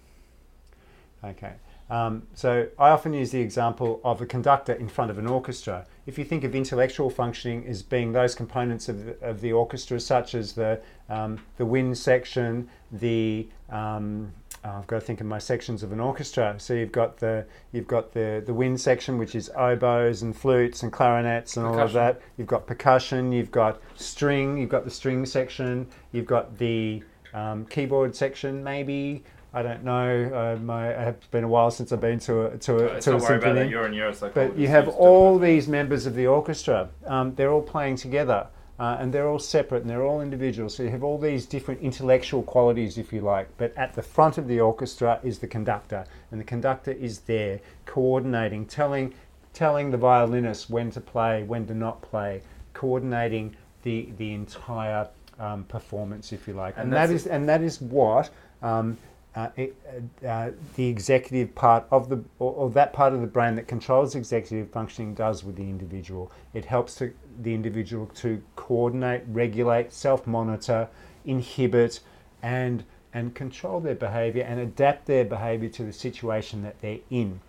[1.24, 1.52] Okay.
[1.90, 5.86] Um, so I often use the example of a conductor in front of an orchestra.
[6.06, 10.00] If you think of intellectual functioning as being those components of the, of the orchestra,
[10.00, 14.32] such as the um, the wind section, the um,
[14.64, 16.54] oh, I've got to think of my sections of an orchestra.
[16.58, 20.82] So you've got the you've got the the wind section, which is oboes and flutes
[20.82, 21.80] and clarinets and percussion.
[21.80, 22.22] all of that.
[22.38, 23.30] You've got percussion.
[23.30, 24.56] You've got string.
[24.56, 25.86] You've got the string section.
[26.12, 27.02] You've got the
[27.34, 29.24] um, keyboard section, maybe.
[29.54, 30.56] I don't know.
[30.56, 33.20] Uh, my, it's been a while since I've been to a to a, to don't
[33.20, 33.60] a worry about symphony.
[33.60, 33.68] that.
[33.68, 34.34] You're a neuropsychologist.
[34.34, 36.88] But you have all these members of the orchestra.
[37.06, 38.48] Um, they're all playing together,
[38.80, 40.74] uh, and they're all separate, and they're all individuals.
[40.74, 43.48] So you have all these different intellectual qualities, if you like.
[43.56, 47.60] But at the front of the orchestra is the conductor, and the conductor is there
[47.86, 49.14] coordinating, telling,
[49.52, 55.06] telling the violinist when to play, when to not play, coordinating the the entire
[55.38, 56.74] um, performance, if you like.
[56.76, 58.30] And And, that's is and that is what.
[58.60, 58.96] Um,
[59.36, 63.56] uh, uh, uh, the executive part of the or, or that part of the brain
[63.56, 66.30] that controls executive functioning does with the individual.
[66.52, 70.88] It helps to, the individual to coordinate, regulate, self-monitor,
[71.24, 72.00] inhibit,
[72.42, 77.40] and and control their behaviour and adapt their behaviour to the situation that they're in.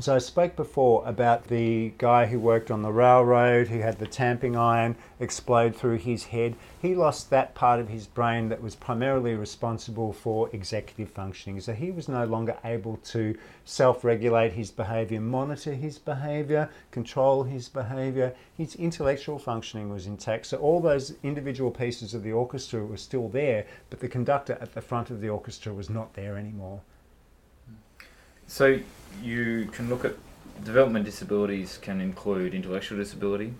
[0.00, 4.08] So I spoke before about the guy who worked on the railroad, who had the
[4.08, 6.56] tamping iron explode through his head.
[6.80, 11.60] He lost that part of his brain that was primarily responsible for executive functioning.
[11.60, 17.44] So he was no longer able to self regulate his behavior, monitor his behavior, control
[17.44, 18.34] his behavior.
[18.56, 20.46] His intellectual functioning was intact.
[20.46, 24.74] So all those individual pieces of the orchestra were still there, but the conductor at
[24.74, 26.82] the front of the orchestra was not there anymore.
[28.48, 28.80] So
[29.22, 30.14] you can look at
[30.64, 33.52] development disabilities can include intellectual disability,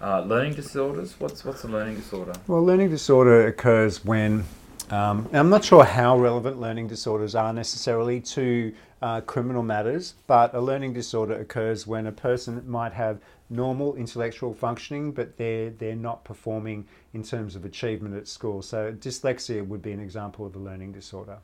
[0.00, 1.18] uh, learning disorders.
[1.18, 2.32] What's what's a learning disorder?
[2.46, 4.44] Well, learning disorder occurs when,
[4.90, 10.14] um, and I'm not sure how relevant learning disorders are necessarily to uh, criminal matters,
[10.28, 13.18] but a learning disorder occurs when a person might have
[13.50, 18.62] normal intellectual functioning, but they're, they're not performing in terms of achievement at school.
[18.62, 21.38] So, dyslexia would be an example of a learning disorder.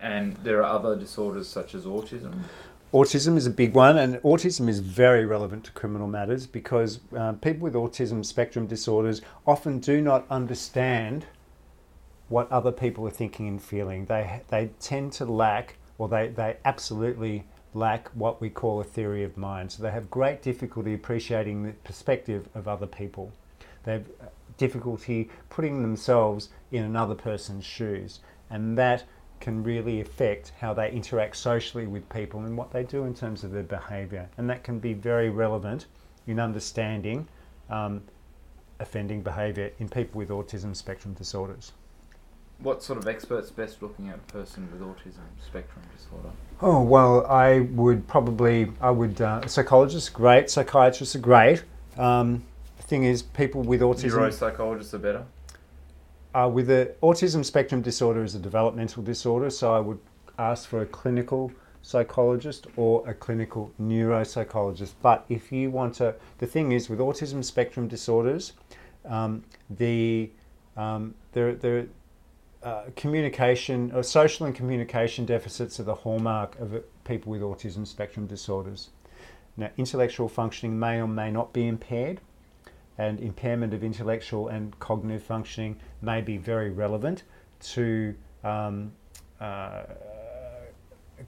[0.00, 2.42] And there are other disorders such as autism.
[2.92, 7.32] Autism is a big one, and autism is very relevant to criminal matters because uh,
[7.34, 11.26] people with autism spectrum disorders often do not understand
[12.28, 14.06] what other people are thinking and feeling.
[14.06, 19.22] They, they tend to lack, or they, they absolutely lack what we call a theory
[19.22, 19.70] of mind.
[19.70, 23.32] So they have great difficulty appreciating the perspective of other people.
[23.84, 24.06] They have
[24.56, 29.04] difficulty putting themselves in another person's shoes, and that
[29.40, 33.42] can really affect how they interact socially with people and what they do in terms
[33.42, 34.28] of their behaviour.
[34.36, 35.86] And that can be very relevant
[36.26, 37.26] in understanding
[37.70, 38.02] um,
[38.78, 41.72] offending behaviour in people with autism spectrum disorders.
[42.58, 46.28] What sort of experts best looking at a person with autism spectrum disorder?
[46.60, 51.62] Oh well, I would probably I would uh, psychologists are great, psychiatrists are great.
[51.96, 52.42] Um,
[52.90, 54.10] thing is, people with autism.
[54.10, 55.24] Neuropsychologists are better.
[56.32, 59.98] Uh, with the autism spectrum disorder is a developmental disorder, so I would
[60.38, 61.50] ask for a clinical
[61.82, 64.92] psychologist or a clinical neuropsychologist.
[65.02, 68.52] But if you want to, the thing is with autism spectrum disorders,
[69.04, 70.30] um, the
[70.76, 71.86] um, there there
[72.62, 78.26] uh, communication or social and communication deficits are the hallmark of people with autism spectrum
[78.26, 78.90] disorders.
[79.56, 82.20] Now, intellectual functioning may or may not be impaired,
[83.00, 87.22] and impairment of intellectual and cognitive functioning may be very relevant
[87.58, 88.92] to um,
[89.40, 89.84] uh,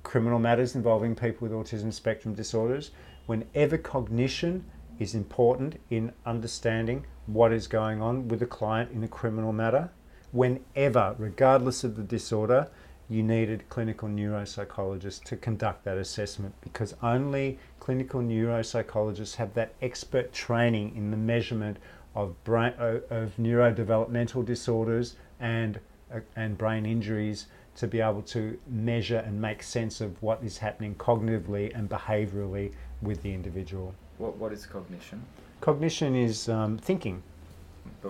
[0.02, 2.90] criminal matters involving people with autism spectrum disorders.
[3.24, 4.66] Whenever cognition
[4.98, 9.90] is important in understanding what is going on with a client in a criminal matter,
[10.30, 12.68] whenever, regardless of the disorder,
[13.12, 20.32] you needed clinical neuropsychologists to conduct that assessment because only clinical neuropsychologists have that expert
[20.32, 21.76] training in the measurement
[22.14, 25.78] of brain of neurodevelopmental disorders and
[26.14, 27.46] uh, and brain injuries
[27.76, 32.72] to be able to measure and make sense of what is happening cognitively and behaviorally
[33.00, 33.94] with the individual.
[34.18, 35.22] What what is cognition?
[35.60, 37.22] Cognition is um, thinking,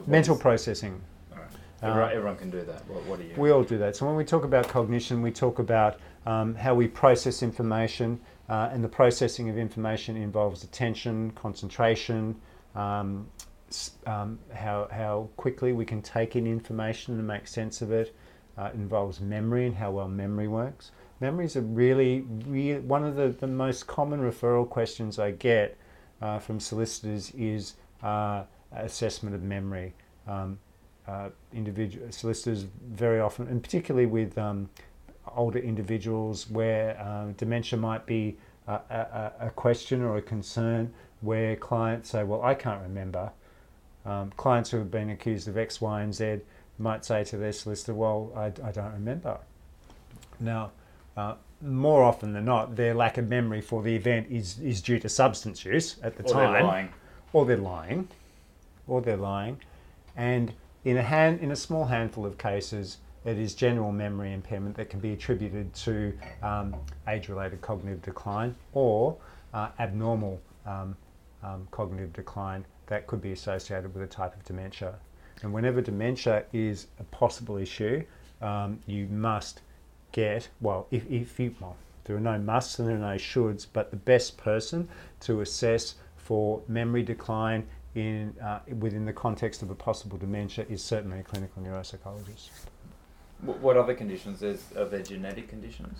[0.07, 1.01] mental processing.
[1.83, 2.88] Everyone, uh, everyone, can do that.
[2.88, 3.35] What, what, are you?
[3.37, 3.97] We all do that.
[3.97, 8.71] So when we talk about cognition, we talk about um, how we process information, uh,
[8.73, 12.37] and the processing of information involves attention, concentration,
[12.77, 13.27] um,
[14.07, 18.14] um, how, how quickly we can take in information and make sense of it.
[18.59, 20.90] Uh, involves memory and how well memory works.
[21.21, 25.79] Memory is a really, really one of the, the most common referral questions I get
[26.21, 29.95] uh, from solicitors is uh, assessment of memory.
[30.27, 30.59] Um,
[31.07, 34.69] uh, individual solicitors very often, and particularly with um,
[35.37, 38.37] older individuals where um, dementia might be
[38.69, 43.31] a, a, a, question or a concern, where clients say, "Well, I can't remember."
[44.05, 46.41] Um, clients who have been accused of X, Y, and Z
[46.79, 49.38] might say to their solicitor, "Well, I, I don't remember."
[50.38, 50.73] Now,
[51.17, 54.99] uh, more often than not, their lack of memory for the event is, is due
[54.99, 56.88] to substance use at the or time, they're lying.
[57.33, 58.09] or they're lying,
[58.87, 59.61] or they're lying,
[60.17, 60.53] and
[60.85, 64.90] in a, hand, in a small handful of cases, it is general memory impairment that
[64.90, 66.75] can be attributed to um,
[67.07, 69.16] age-related cognitive decline or
[69.55, 70.97] uh, abnormal um,
[71.42, 74.95] um, cognitive decline that could be associated with a type of dementia.
[75.42, 78.03] And whenever dementia is a possible issue,
[78.40, 79.61] um, you must
[80.11, 83.66] get, well, if, if you, well, there are no musts and there are no shoulds,
[83.73, 84.88] but the best person
[85.21, 90.83] to assess for memory decline in, uh, within the context of a possible dementia is
[90.83, 92.48] certainly a clinical neuropsychologist.
[93.42, 94.42] What other conditions?
[94.42, 95.98] Is, are there genetic conditions?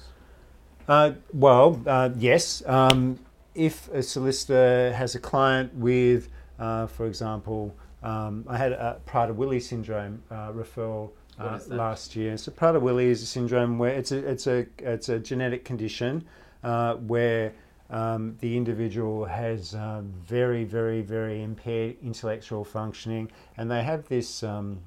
[0.89, 2.63] Uh, well, uh, yes.
[2.67, 3.19] Um,
[3.55, 6.29] if a solicitor has a client with,
[6.59, 12.37] uh, for example, um, I had a Prader-Willi syndrome uh, referral uh, last year.
[12.37, 16.25] So Prader-Willi is a syndrome where it's a it's a it's a genetic condition
[16.63, 17.53] where
[17.93, 24.43] um, the individual has uh, very, very, very impaired intellectual functioning, and they have this.
[24.43, 24.81] Um,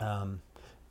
[0.00, 0.40] um,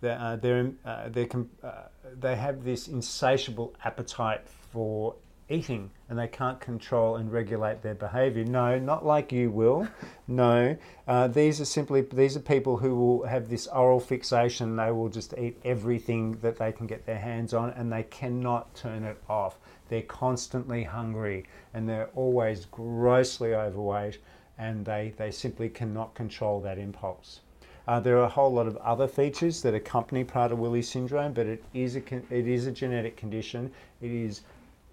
[0.02, 1.30] they're, uh, they're, uh, they're
[1.64, 1.72] uh,
[2.20, 4.42] they have this insatiable appetite
[4.72, 5.16] for
[5.52, 8.46] eating and they can't control and regulate their behavior.
[8.46, 9.88] No, not like you will.
[10.28, 10.78] No,
[11.10, 14.78] uh, these are simply these are people who will have this oral fixation.
[14.78, 18.74] They will just eat everything that they can get their hands on, and they cannot
[18.74, 19.60] turn it off.
[19.92, 24.20] They're constantly hungry and they're always grossly overweight,
[24.58, 27.42] and they they simply cannot control that impulse.
[27.86, 31.62] Uh, there are a whole lot of other features that accompany Prader-Willi syndrome, but it
[31.74, 33.70] is a it is a genetic condition.
[34.00, 34.44] It is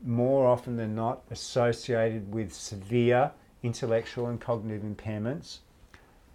[0.05, 3.31] more often than not associated with severe
[3.63, 5.59] intellectual and cognitive impairments.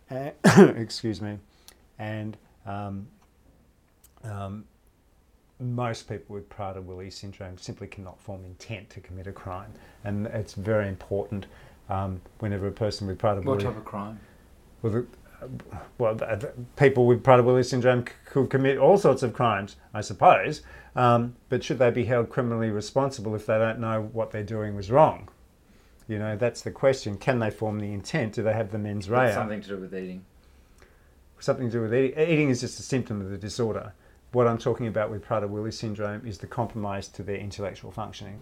[0.10, 0.30] Uh,
[0.78, 1.38] excuse me,
[2.00, 3.08] and um,
[4.24, 4.64] um,
[5.64, 9.72] most people with Prader-Willi syndrome simply cannot form intent to commit a crime,
[10.04, 11.46] and it's very important
[11.90, 13.58] um, whenever a person with Prader-Willi.
[13.58, 14.20] What type of crime?
[14.82, 15.06] Well, the,
[15.98, 16.18] well,
[16.76, 20.62] people with Prader-Willi syndrome could commit all sorts of crimes, I suppose.
[20.96, 24.76] Um, but should they be held criminally responsible if they don't know what they're doing
[24.76, 25.30] was wrong?
[26.08, 27.18] You know, that's the question.
[27.18, 28.34] Can they form the intent?
[28.34, 29.32] Do they have the mens rea?
[29.32, 30.26] something to do with eating.
[31.40, 32.20] Something to do with eating.
[32.20, 33.94] Eating is just a symptom of the disorder.
[34.34, 38.40] What I'm talking about with Prader-Willi syndrome is the compromise to their intellectual functioning.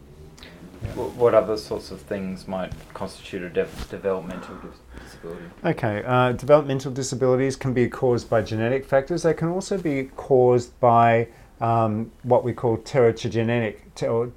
[0.81, 0.89] Yeah.
[0.91, 4.55] What other sorts of things might constitute a de- developmental
[5.03, 5.43] disability?
[5.65, 9.23] Okay, uh, developmental disabilities can be caused by genetic factors.
[9.23, 11.27] They can also be caused by
[11.59, 14.27] um, what we call teratogenetic, ter-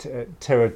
[0.40, 0.74] ter-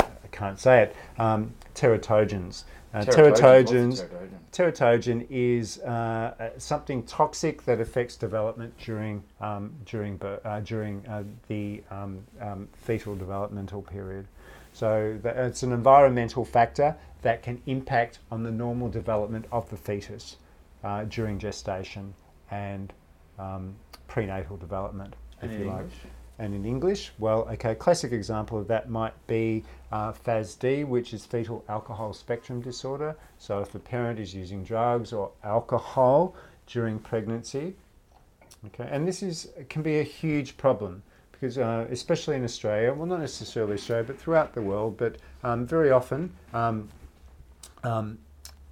[0.00, 2.64] I can't say it, um, teratogens.
[2.94, 4.28] Uh, Teratogens, teratogen?
[4.50, 11.22] teratogen is uh, uh, something toxic that affects development during um, during uh, during uh,
[11.48, 14.26] the um, um, fetal developmental period.
[14.72, 19.76] So that it's an environmental factor that can impact on the normal development of the
[19.76, 20.36] fetus
[20.84, 22.14] uh, during gestation
[22.50, 22.92] and
[23.38, 23.74] um,
[24.06, 25.86] prenatal development, And if you like.
[26.38, 31.26] And in English, well, okay, classic example of that might be uh, FASD, which is
[31.26, 33.16] fetal alcohol spectrum disorder.
[33.38, 36.36] So if a parent is using drugs or alcohol
[36.68, 37.74] during pregnancy,
[38.66, 43.06] okay, and this is can be a huge problem because uh, especially in Australia, well,
[43.06, 46.32] not necessarily Australia, but throughout the world, but um, very often.
[46.52, 46.88] Um,
[47.84, 48.18] um,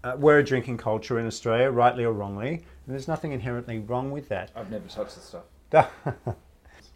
[0.05, 4.11] uh, we're a drinking culture in Australia, rightly or wrongly, and there's nothing inherently wrong
[4.11, 4.51] with that.
[4.55, 5.91] I've never touched the stuff.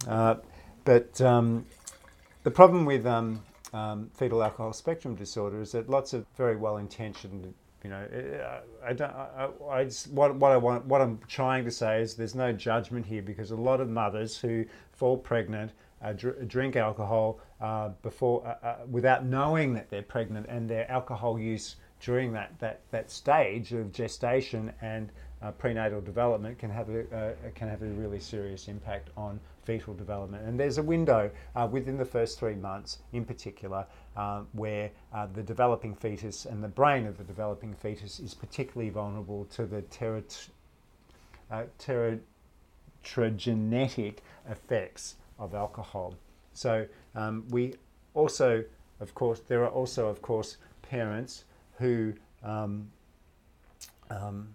[0.09, 0.37] Uh,
[0.85, 1.66] but um,
[2.43, 7.53] the problem with um, um, fetal alcohol spectrum disorder is that lots of very well-intentioned,
[7.85, 8.05] you know,
[8.43, 11.70] uh, I don't, I, I- I just, what, what I want, what I'm trying to
[11.70, 15.72] say is there's no judgment here because a lot of mothers who fall pregnant
[16.03, 20.91] uh, dr- drink alcohol uh, before, uh, uh, without knowing that they're pregnant, and their
[20.91, 25.11] alcohol use during that, that, that stage of gestation and
[25.43, 29.94] uh, prenatal development can have a uh, can have a really serious impact on fetal
[29.94, 30.44] development.
[30.46, 33.86] And there's a window uh, within the first three months, in particular,
[34.16, 38.90] uh, where uh, the developing fetus and the brain of the developing fetus is particularly
[38.90, 39.82] vulnerable to the
[41.50, 41.64] uh,
[44.48, 46.14] effects of alcohol.
[46.52, 47.74] So um, we
[48.14, 48.64] also,
[49.00, 51.44] of course, there are also, of course, parents
[51.78, 52.90] who um,
[54.11, 54.54] um,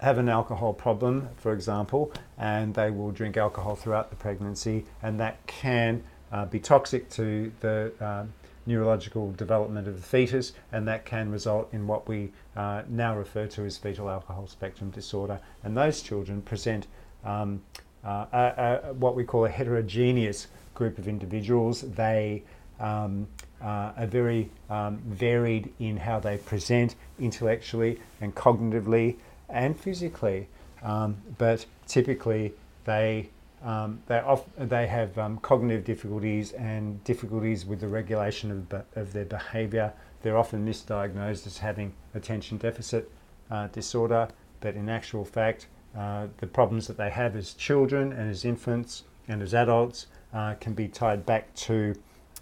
[0.00, 5.20] have an alcohol problem, for example, and they will drink alcohol throughout the pregnancy, and
[5.20, 8.32] that can uh, be toxic to the um,
[8.66, 13.46] neurological development of the fetus, and that can result in what we uh, now refer
[13.46, 15.38] to as fetal alcohol spectrum disorder.
[15.64, 16.86] And those children present
[17.24, 17.62] um,
[18.04, 21.82] uh, a, a, what we call a heterogeneous group of individuals.
[21.82, 22.42] They
[22.78, 23.26] um,
[23.62, 29.16] uh, are very um, varied in how they present intellectually and cognitively
[29.52, 30.48] and physically,
[30.82, 32.52] um, but typically
[32.84, 33.30] they
[33.62, 39.12] um, they, off, they have um, cognitive difficulties and difficulties with the regulation of, of
[39.12, 39.92] their behaviour.
[40.22, 43.10] They're often misdiagnosed as having attention deficit
[43.50, 44.28] uh, disorder,
[44.60, 49.02] but in actual fact, uh, the problems that they have as children and as infants
[49.28, 51.94] and as adults uh, can be tied back to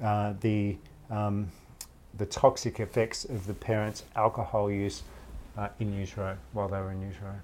[0.03, 0.77] uh, the
[1.11, 1.49] um,
[2.17, 5.03] the toxic effects of the parents' alcohol use
[5.59, 7.35] uh, in utero while they were in utero.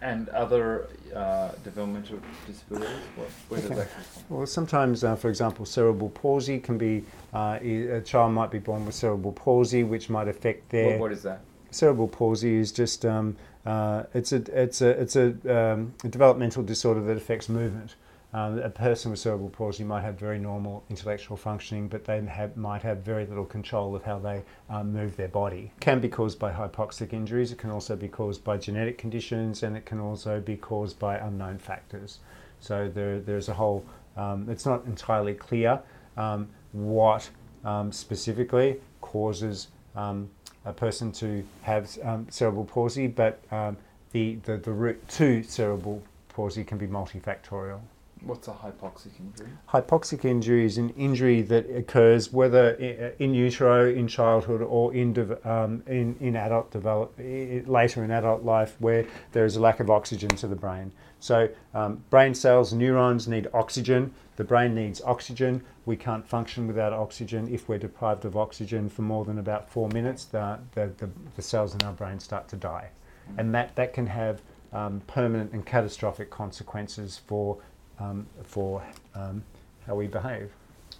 [0.00, 2.88] And other uh, developmental disabilities?
[3.14, 3.80] What, where does Okay.
[3.80, 4.36] that come from?
[4.38, 8.58] Well, sometimes, uh, for example, cerebral palsy can be uh, i- a child might be
[8.58, 11.40] born with cerebral palsy, which might affect their What, what is that?
[11.70, 16.64] cerebral palsy is just um, uh, it's a it's a it's a, um, a developmental
[16.64, 17.94] disorder that affects movement.
[18.34, 22.56] Uh, a person with cerebral palsy might have very normal intellectual functioning, but they have,
[22.56, 25.70] might have very little control of how they um, move their body.
[25.76, 27.52] It can be caused by hypoxic injuries.
[27.52, 31.18] It can also be caused by genetic conditions, and it can also be caused by
[31.18, 32.20] unknown factors.
[32.60, 33.84] So there, there's a whole.
[34.16, 35.80] Um, it's not entirely clear
[36.16, 37.28] um, what
[37.66, 40.30] um, specifically causes um,
[40.64, 43.76] a person to have um, cerebral palsy, but um,
[44.12, 47.80] the, the, the route to cerebral palsy can be multifactorial.
[48.24, 49.48] What's a hypoxic injury?
[49.68, 52.70] Hypoxic injury is an injury that occurs whether
[53.18, 58.76] in utero, in childhood, or in, um, in, in adult develop, later in adult life,
[58.78, 60.92] where there is a lack of oxygen to the brain.
[61.18, 64.12] So, um, brain cells, neurons need oxygen.
[64.36, 65.62] The brain needs oxygen.
[65.84, 67.52] We can't function without oxygen.
[67.52, 71.42] If we're deprived of oxygen for more than about four minutes, the, the, the, the
[71.42, 72.90] cells in our brain start to die.
[73.36, 74.42] And that, that can have
[74.72, 77.58] um, permanent and catastrophic consequences for
[78.02, 78.82] um, for
[79.14, 79.42] um,
[79.86, 80.50] how we behave.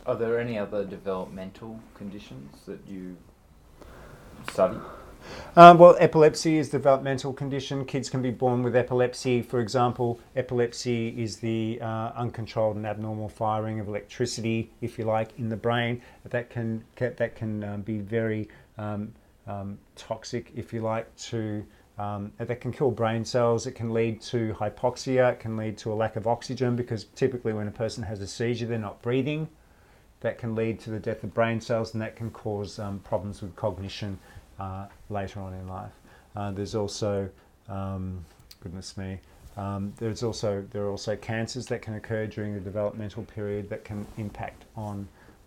[0.06, 3.16] Are there any other developmental conditions that you
[4.50, 4.78] study?
[5.54, 7.84] Um, well, epilepsy is a developmental condition.
[7.84, 9.42] Kids can be born with epilepsy.
[9.42, 15.38] For example, epilepsy is the uh, uncontrolled and abnormal firing of electricity, if you like,
[15.38, 16.02] in the brain.
[16.24, 18.48] That can that can um, be very
[18.78, 19.12] um,
[19.46, 21.64] um, toxic, if you like, to
[22.02, 23.66] um, that can kill brain cells.
[23.66, 25.32] It can lead to hypoxia.
[25.32, 28.26] It can lead to a lack of oxygen because typically when a person has a
[28.26, 29.48] seizure, they're not breathing.
[30.20, 33.42] That can lead to the death of brain cells, and that can cause um, problems
[33.42, 34.18] with cognition
[34.58, 35.92] uh, later on in life.
[36.34, 37.28] Uh, there's also,
[37.68, 38.24] um,
[38.62, 39.18] goodness me,
[39.56, 43.84] um, there's also there are also cancers that can occur during the developmental period that
[43.84, 45.06] can impact on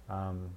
[0.10, 0.50] um,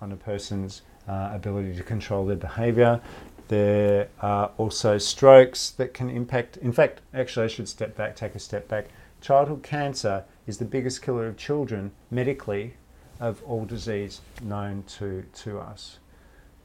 [0.00, 3.00] on a person's uh, ability to control their behaviour.
[3.48, 6.56] There are also strokes that can impact.
[6.58, 8.88] In fact, actually, I should step back, take a step back.
[9.20, 12.74] Childhood cancer is the biggest killer of children medically
[13.20, 15.98] of all disease known to, to us.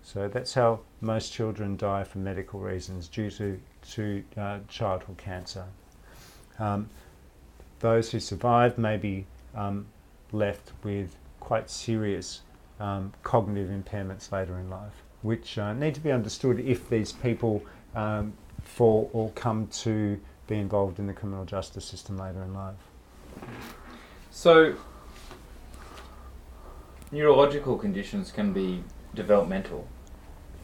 [0.03, 3.59] So that's how most children die for medical reasons due to,
[3.91, 5.65] to uh, childhood cancer.
[6.59, 6.89] Um,
[7.79, 9.25] those who survive may be
[9.55, 9.87] um,
[10.31, 12.41] left with quite serious
[12.79, 17.63] um, cognitive impairments later in life, which uh, need to be understood if these people
[17.95, 22.75] um, fall or come to be involved in the criminal justice system later in life.
[24.29, 24.75] So,
[27.11, 28.83] neurological conditions can be
[29.15, 29.87] developmental.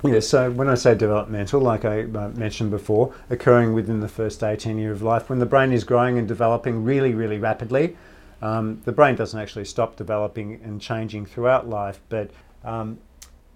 [0.04, 4.44] Yeah, so when I say developmental, like I uh, mentioned before, occurring within the first
[4.44, 7.98] 18 years of life, when the brain is growing and developing really, really rapidly,
[8.42, 12.32] um, the brain doesn't actually stop developing and changing throughout life, but
[12.64, 12.98] um,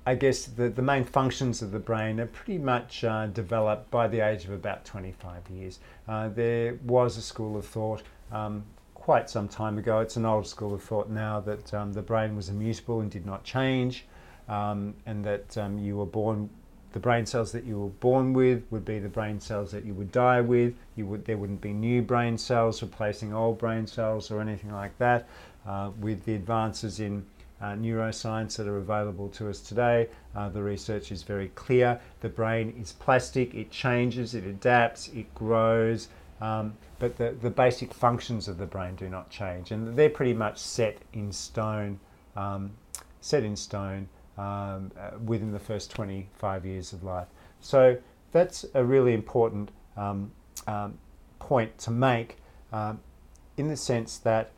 [0.05, 4.07] I guess the, the main functions of the brain are pretty much uh, developed by
[4.07, 5.79] the age of about 25 years.
[6.07, 8.01] Uh, there was a school of thought
[8.31, 12.01] um, quite some time ago, it's an old school of thought now, that um, the
[12.01, 14.05] brain was immutable and did not change,
[14.47, 16.49] um, and that um, you were born
[16.93, 19.95] the brain cells that you were born with would be the brain cells that you
[19.95, 20.75] would die with.
[20.95, 24.95] You would there wouldn't be new brain cells replacing old brain cells or anything like
[24.99, 25.27] that.
[25.67, 27.25] Uh, with the advances in
[27.63, 31.99] uh, neuroscience that are available to us today, uh, the research is very clear.
[32.19, 36.09] The brain is plastic; it changes, it adapts, it grows.
[36.41, 40.33] Um, but the, the basic functions of the brain do not change, and they're pretty
[40.33, 41.99] much set in stone.
[42.35, 42.71] Um,
[43.21, 47.27] set in stone um, uh, within the first 25 years of life.
[47.61, 47.97] So
[48.33, 50.31] that's a really important um,
[50.67, 50.97] um,
[51.39, 52.37] point to make
[52.73, 52.99] um,
[53.55, 54.51] in the sense that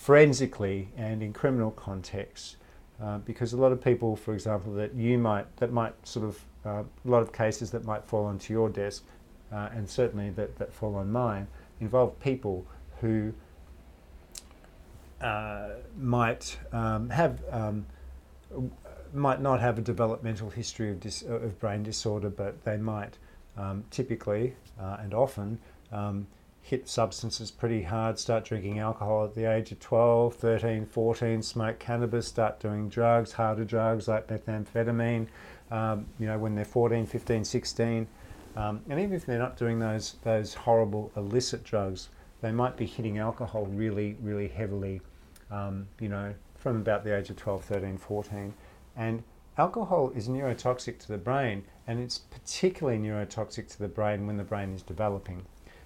[0.00, 2.56] forensically and in criminal contexts,
[3.02, 6.42] uh, because a lot of people, for example, that you might, that might sort of,
[6.64, 9.04] uh, a lot of cases that might fall onto your desk,
[9.52, 11.46] uh, and certainly that, that fall on mine,
[11.82, 12.66] involve people
[13.02, 13.30] who
[15.20, 17.84] uh, might um, have um,
[19.12, 23.18] might not have a developmental history of, dis- of brain disorder, but they might
[23.58, 25.58] um, typically uh, and often
[25.92, 26.26] um,
[26.70, 31.80] hit substances pretty hard, start drinking alcohol at the age of 12, 13, 14, smoke
[31.80, 35.26] cannabis, start doing drugs, harder drugs like methamphetamine,
[35.72, 38.06] um, you know, when they're 14, 15, 16.
[38.54, 42.08] Um, and even if they're not doing those, those horrible illicit drugs,
[42.40, 45.00] they might be hitting alcohol really, really heavily
[45.50, 48.54] um, you know, from about the age of 12, 13, 14.
[48.96, 49.24] And
[49.58, 54.44] alcohol is neurotoxic to the brain, and it's particularly neurotoxic to the brain when the
[54.44, 55.44] brain is developing.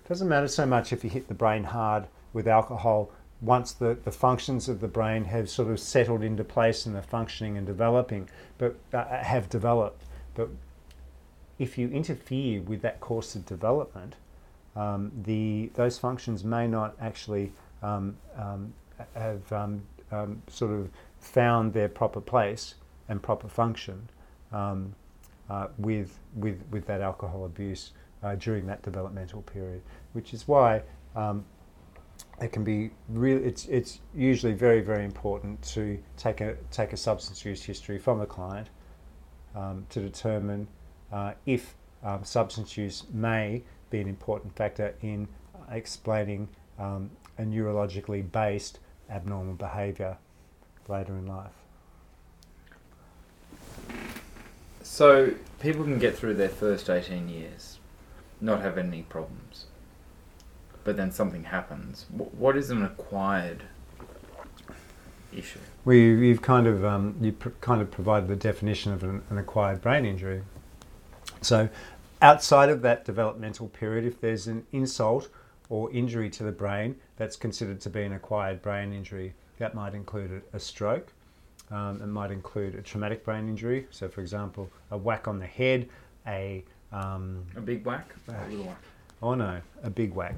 [0.08, 4.10] Doesn't matter so much if you hit the brain hard with alcohol once the, the
[4.10, 8.28] functions of the brain have sort of settled into place and they're functioning and developing,
[8.58, 10.02] but uh, have developed.
[10.34, 10.48] But
[11.58, 14.16] if you interfere with that course of development,
[14.76, 17.52] um, the, those functions may not actually
[17.82, 18.72] um, um,
[19.14, 22.74] have um, um, sort of found their proper place
[23.08, 24.08] and proper function
[24.52, 24.94] um,
[25.48, 27.92] uh, with, with, with that alcohol abuse
[28.24, 30.82] uh, during that developmental period, which is why
[31.14, 31.44] um,
[32.40, 36.96] it can be really, it's, it's usually very, very important to take a, take a
[36.96, 38.68] substance use history from a client
[39.54, 40.66] um, to determine
[41.12, 45.28] uh, if um, substance use may be an important factor in
[45.70, 46.48] explaining
[46.78, 50.16] um, a neurologically based abnormal behaviour
[50.88, 51.52] later in life.
[54.82, 57.73] So people can get through their first 18 years,
[58.40, 59.66] not have any problems,
[60.84, 62.06] but then something happens.
[62.10, 63.62] What is an acquired
[65.32, 65.60] issue?
[65.84, 69.22] Well, you, have kind of um, you pr- kind of provided the definition of an,
[69.30, 70.42] an acquired brain injury.
[71.42, 71.68] So,
[72.22, 75.28] outside of that developmental period, if there's an insult
[75.68, 79.34] or injury to the brain that's considered to be an acquired brain injury.
[79.58, 81.12] That might include a, stroke,
[81.70, 83.86] um, it might include a traumatic brain injury.
[83.90, 85.88] So, for example, a whack on the head,
[86.26, 86.64] a
[86.94, 88.82] um, a big whack, a little whack.
[89.22, 90.36] Oh no, a big whack.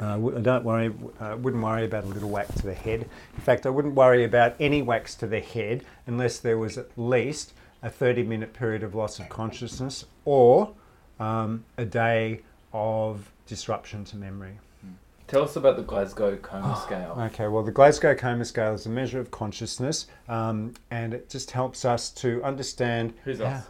[0.00, 0.92] Uh, don't worry.
[1.20, 3.08] Uh, wouldn't worry about a little whack to the head.
[3.34, 6.90] In fact, I wouldn't worry about any whacks to the head unless there was at
[6.96, 10.72] least a 30-minute period of loss of consciousness or
[11.20, 12.40] um, a day
[12.72, 14.58] of disruption to memory.
[15.28, 17.16] Tell us about the Glasgow Coma oh, Scale.
[17.32, 21.52] Okay, well, the Glasgow Coma Scale is a measure of consciousness, um, and it just
[21.52, 23.14] helps us to understand.
[23.24, 23.64] Who's us?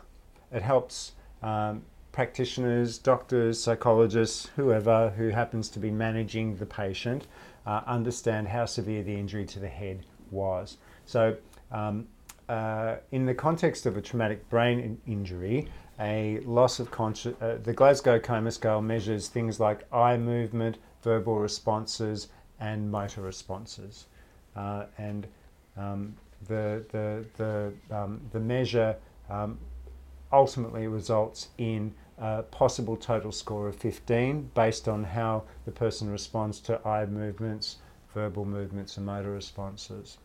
[0.52, 1.12] It helps
[1.46, 7.28] um, practitioners, doctors, psychologists, whoever who happens to be managing the patient,
[7.66, 10.78] uh, understand how severe the injury to the head was.
[11.04, 11.36] So,
[11.70, 12.08] um,
[12.48, 15.68] uh, in the context of a traumatic brain in- injury,
[16.00, 21.38] a loss of conscious, uh, the Glasgow Coma Scale measures things like eye movement, verbal
[21.38, 22.28] responses,
[22.58, 24.06] and motor responses.
[24.56, 25.28] Uh, and
[25.76, 26.16] um,
[26.48, 28.96] the, the, the, um, the measure
[29.30, 29.58] um,
[30.36, 36.60] ultimately results in a possible total score of 15 based on how the person responds
[36.60, 37.76] to eye movements,
[38.14, 40.18] verbal movements, and motor responses.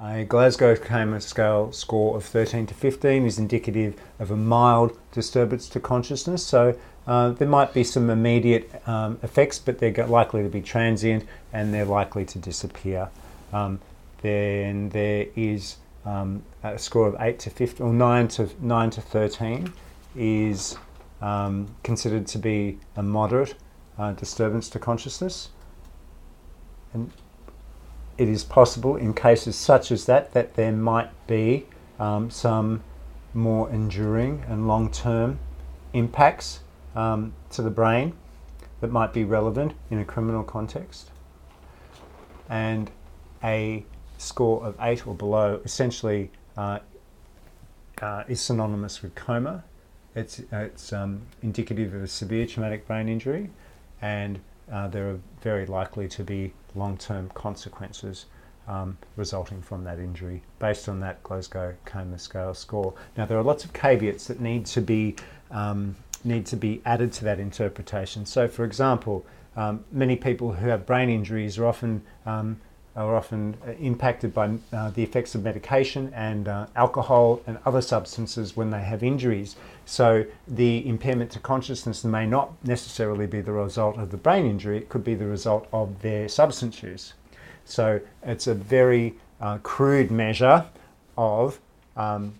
[0.00, 5.68] A Glasgow Coma Scale score of 13 to 15 is indicative of a mild disturbance
[5.70, 6.46] to consciousness.
[6.46, 11.24] So uh, there might be some immediate um, effects, but they're likely to be transient
[11.52, 13.08] and they're likely to disappear.
[13.52, 13.80] Um,
[14.20, 15.76] then there is
[16.06, 19.72] um, a score of 8 to 15 or 9 to 9 to 13
[20.14, 20.78] is
[21.20, 23.54] um, considered to be a moderate
[23.98, 25.50] uh, disturbance to consciousness.
[26.94, 27.10] And
[28.16, 31.66] it is possible in cases such as that that there might be
[31.98, 32.82] um, some
[33.34, 35.38] more enduring and long term
[35.92, 36.60] impacts
[36.94, 38.14] um, to the brain
[38.80, 41.10] that might be relevant in a criminal context.
[42.48, 42.90] And
[43.42, 43.84] a
[44.18, 46.78] score of eight or below essentially uh,
[48.00, 49.64] uh, is synonymous with coma.
[50.14, 53.50] It's, it's um, indicative of a severe traumatic brain injury,
[54.00, 54.40] and
[54.72, 58.26] uh, there are very likely to be long term consequences
[58.68, 62.94] um, resulting from that injury based on that Glasgow Coma Scale score.
[63.16, 65.16] Now, there are lots of caveats that need to be,
[65.50, 68.26] um, need to be added to that interpretation.
[68.26, 69.24] So, for example,
[69.56, 72.60] um, many people who have brain injuries are often um,
[72.96, 77.82] are often uh, impacted by uh, the effects of medication and uh, alcohol and other
[77.82, 79.56] substances when they have injuries.
[79.84, 84.78] So the impairment to consciousness may not necessarily be the result of the brain injury,
[84.78, 87.12] it could be the result of their substance use.
[87.64, 90.64] So it's a very uh, crude measure
[91.18, 91.60] of
[91.96, 92.34] um,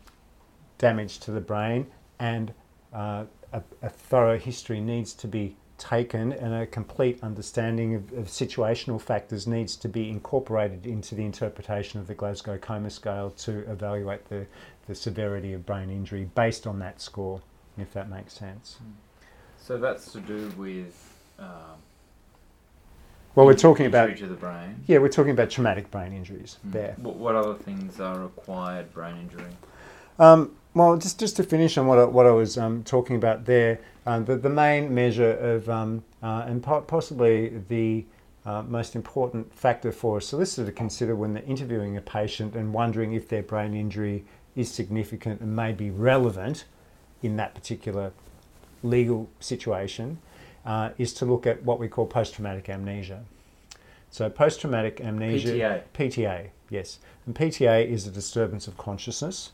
[0.78, 1.86] damage to the brain,
[2.18, 2.52] and
[2.92, 8.26] uh, a, a thorough history needs to be taken and a complete understanding of, of,
[8.26, 13.70] situational factors needs to be incorporated into the interpretation of the Glasgow Coma Scale to
[13.70, 14.46] evaluate the,
[14.86, 17.42] the severity of brain injury based on that score,
[17.76, 18.78] if that makes sense.
[19.60, 20.94] So that's to do with.
[21.38, 21.82] Um,
[23.34, 24.82] well, we're talking about to the brain.
[24.86, 26.72] Yeah, we're talking about traumatic brain injuries mm.
[26.72, 26.94] there.
[26.96, 29.52] What, what other things are acquired brain injury?
[30.18, 33.44] Um, well, just just to finish on what I, what I was um, talking about
[33.44, 38.04] there, um, the, the main measure of, um, uh, and po- possibly the
[38.44, 42.72] uh, most important factor for a solicitor to consider when they're interviewing a patient and
[42.72, 46.64] wondering if their brain injury is significant and may be relevant
[47.22, 48.12] in that particular
[48.84, 50.18] legal situation
[50.64, 53.24] uh, is to look at what we call post traumatic amnesia.
[54.10, 55.48] So, post traumatic amnesia.
[55.48, 55.82] PTA.
[55.94, 57.00] PTA, yes.
[57.26, 59.50] And PTA is a disturbance of consciousness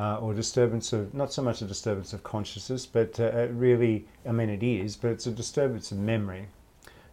[0.00, 4.32] uh, or disturbance of not so much a disturbance of consciousness, but uh, really, I
[4.32, 6.46] mean, it is, but it's a disturbance of memory.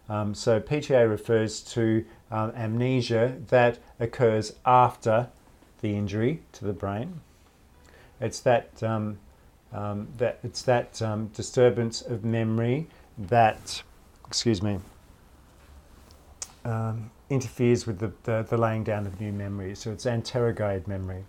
[0.07, 5.27] Um, so PTA refers to um, amnesia that occurs after
[5.81, 7.19] the injury to the brain.
[8.21, 9.19] It's that um,
[9.73, 13.83] um that it's that um, disturbance of memory that,
[14.27, 14.79] excuse me,
[16.63, 19.79] um, interferes with the, the, the laying down of new memories.
[19.79, 21.25] So it's anterograde memory.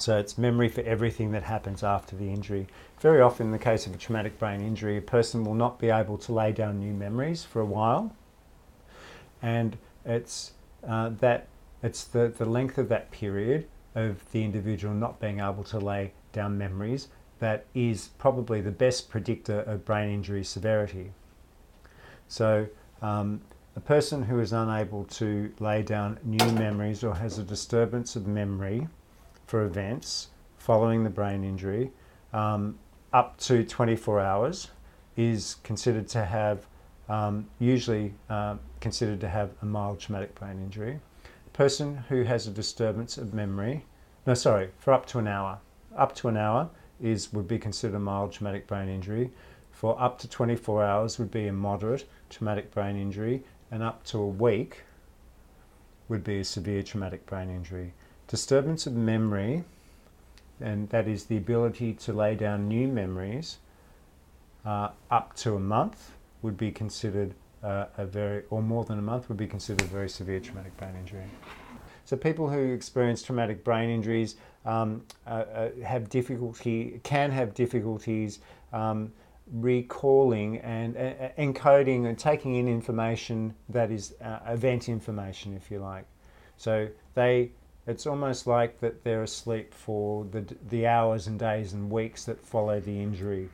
[0.00, 2.66] So it's memory for everything that happens after the injury.
[3.00, 5.90] Very often, in the case of a traumatic brain injury, a person will not be
[5.90, 8.14] able to lay down new memories for a while,
[9.42, 9.76] and
[10.06, 10.52] it's
[10.88, 11.48] uh, that
[11.82, 16.12] it's the, the length of that period of the individual not being able to lay
[16.32, 21.12] down memories that is probably the best predictor of brain injury severity.
[22.28, 22.68] So,
[23.02, 23.40] um,
[23.76, 28.26] a person who is unable to lay down new memories or has a disturbance of
[28.26, 28.88] memory
[29.50, 30.28] for events
[30.58, 31.90] following the brain injury
[32.32, 32.78] um,
[33.12, 34.68] up to 24 hours
[35.16, 36.68] is considered to have,
[37.08, 41.00] um, usually uh, considered to have a mild traumatic brain injury.
[41.24, 43.84] A person who has a disturbance of memory,
[44.24, 45.58] no, sorry, for up to an hour,
[45.96, 46.70] up to an hour
[47.00, 49.32] is would be considered a mild traumatic brain injury.
[49.72, 53.42] For up to 24 hours would be a moderate traumatic brain injury,
[53.72, 54.84] and up to a week
[56.08, 57.94] would be a severe traumatic brain injury.
[58.30, 59.64] Disturbance of memory,
[60.60, 63.58] and that is the ability to lay down new memories
[64.64, 69.02] uh, up to a month would be considered uh, a very, or more than a
[69.02, 71.24] month would be considered a very severe traumatic brain injury.
[72.04, 78.38] So people who experience traumatic brain injuries um, uh, uh have difficulty, can have difficulties
[78.72, 79.12] um,
[79.52, 84.14] recalling and uh, uh, encoding and taking in information that is
[84.46, 86.04] event information, if you like.
[86.56, 87.50] So they
[87.90, 92.46] It's almost like that they're asleep for the, the hours and days and weeks that
[92.46, 93.50] follow the injury.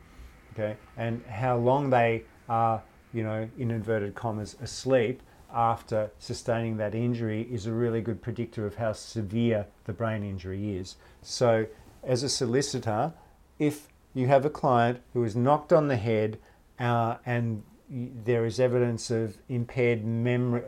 [0.52, 2.82] Okay, and how long they are,
[3.14, 8.66] you know, in inverted commas, asleep after sustaining that injury is a really good predictor
[8.66, 10.96] of how severe the brain injury is.
[11.22, 11.66] So,
[12.04, 13.14] as a solicitor,
[13.58, 16.38] if you have a client who is knocked on the head
[16.78, 20.62] uh, and there is evidence of impaired memory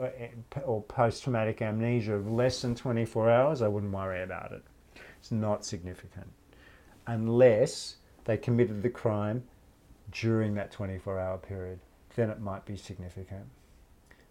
[0.57, 4.63] uh, or post traumatic amnesia of less than 24 hours, I wouldn't worry about it.
[5.19, 6.29] It's not significant.
[7.07, 9.43] Unless they committed the crime
[10.13, 11.81] during that 24 hour period,
[12.15, 13.47] then it might be significant.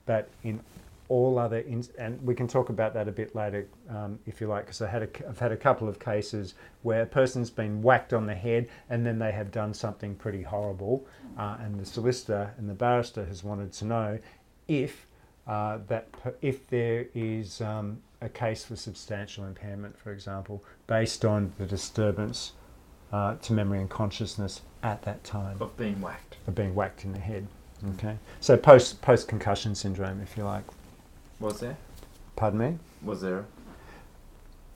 [0.06, 0.62] But in
[1.10, 4.48] all other, ins- and we can talk about that a bit later um, if you
[4.48, 7.82] like, because I had a, I've had a couple of cases where a person's been
[7.82, 11.06] whacked on the head and then they have done something pretty horrible,
[11.38, 14.20] uh, and the solicitor and the barrister has wanted to know
[14.68, 15.08] if
[15.48, 16.08] uh, that
[16.42, 22.52] if there is um, a case for substantial impairment, for example, based on the disturbance
[23.14, 27.14] uh, to memory and consciousness at that time of being whacked, of being whacked in
[27.14, 27.48] the head.
[27.94, 30.64] Okay, so post post concussion syndrome, if you like.
[31.40, 31.78] Was there?
[32.36, 32.78] Pardon me.
[33.04, 33.46] Was there?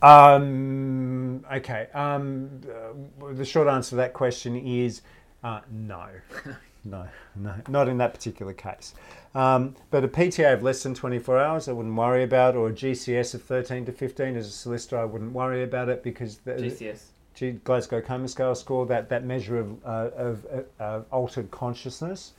[0.01, 1.87] Um, okay.
[1.93, 5.01] Um, uh, the short answer to that question is
[5.43, 6.07] uh, no.
[6.85, 8.93] no, no, not in that particular case.
[9.33, 12.73] Um, but a PTA of less than 24 hours, I wouldn't worry about, or a
[12.73, 16.53] GCS of 13 to 15 as a solicitor, I wouldn't worry about it because the,
[16.53, 17.03] GCS.
[17.33, 20.45] G- Glasgow Coma Scale score, that, that measure of, uh, of
[20.79, 22.33] uh, altered consciousness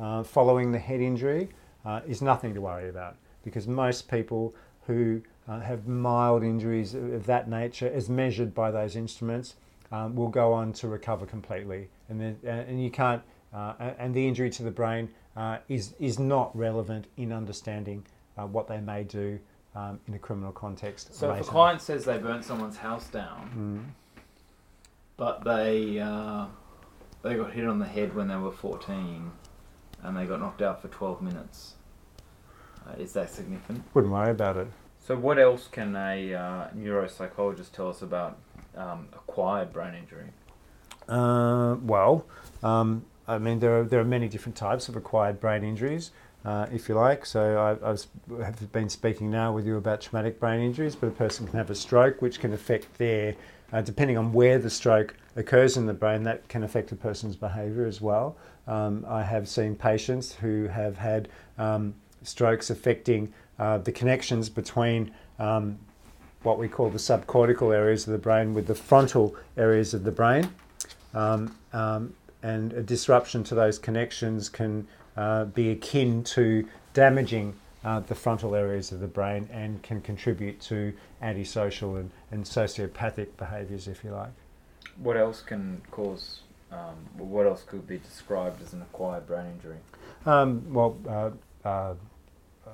[0.00, 1.48] uh, following the head injury,
[1.84, 3.16] uh, is nothing to worry about
[3.48, 4.54] because most people
[4.86, 9.54] who uh, have mild injuries of that nature, as measured by those instruments,
[9.90, 11.88] um, will go on to recover completely.
[12.08, 13.22] And, then, and you can't,
[13.52, 18.04] uh, and the injury to the brain uh, is, is not relevant in understanding
[18.36, 19.38] uh, what they may do
[19.74, 21.14] um, in a criminal context.
[21.14, 21.40] So later.
[21.40, 24.22] if a client says they burnt someone's house down, Mm.
[25.16, 26.46] but they uh,
[27.22, 29.30] they got hit on the head when they were 14,
[30.02, 31.77] and they got knocked out for 12 minutes, uh,
[32.98, 33.82] is that significant?
[33.94, 34.68] Wouldn't worry about it.
[35.06, 38.38] So what else can a uh, neuropsychologist tell us about
[38.76, 40.26] um, acquired brain injury?
[41.08, 42.26] Uh, well,
[42.62, 46.10] um, I mean, there are, there are many different types of acquired brain injuries,
[46.44, 47.24] uh, if you like.
[47.24, 48.06] So I, I've
[48.42, 51.70] have been speaking now with you about traumatic brain injuries, but a person can have
[51.70, 53.34] a stroke, which can affect their,
[53.72, 57.36] uh, depending on where the stroke occurs in the brain, that can affect a person's
[57.36, 58.36] behaviour as well.
[58.66, 65.12] Um, I have seen patients who have had um, strokes affecting uh, the connections between
[65.38, 65.78] um,
[66.42, 70.12] what we call the subcortical areas of the brain with the frontal areas of the
[70.12, 70.48] brain.
[71.14, 77.54] Um, um, and a disruption to those connections can uh, be akin to damaging
[77.84, 80.92] uh, the frontal areas of the brain and can contribute to
[81.22, 84.30] antisocial and, and sociopathic behaviours, if you like.
[84.96, 86.40] What else can cause?
[86.70, 89.78] Um, what else could be described as an acquired brain injury?
[90.26, 90.98] Um, well,
[91.68, 92.70] uh,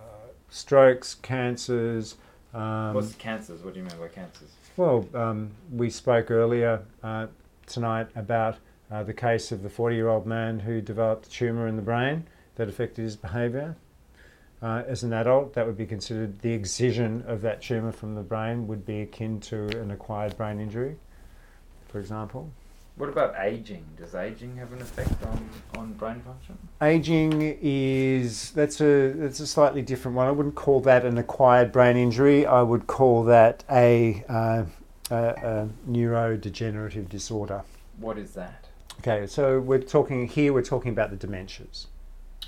[0.51, 2.17] strokes, cancers.
[2.53, 3.63] Um, What's cancers?
[3.63, 4.51] What do you mean by cancers?
[4.77, 7.27] Well, um, we spoke earlier uh,
[7.67, 8.57] tonight about
[8.91, 11.83] uh, the case of the 40 year old man who developed a tumour in the
[11.83, 12.25] brain
[12.57, 13.77] that affected his behaviour.
[14.63, 18.23] Uh, as an adult, that would be considered the excision of that tumour from the
[18.23, 20.97] brain would be akin to an acquired brain injury,
[21.89, 22.51] for example.
[22.97, 23.85] What about aging?
[23.97, 26.57] Does aging have an effect on, on brain function?
[26.81, 30.29] Aging is that's a that's a slightly different one.
[30.29, 32.47] I wouldn't call that an acquired brain injury.
[32.47, 34.65] I would call that a, uh,
[35.11, 37.63] a, a neurodegenerative disorder.
[37.99, 38.67] What is that?
[39.01, 40.53] Okay, so we're talking here.
[40.53, 41.87] We're talking about the dementias.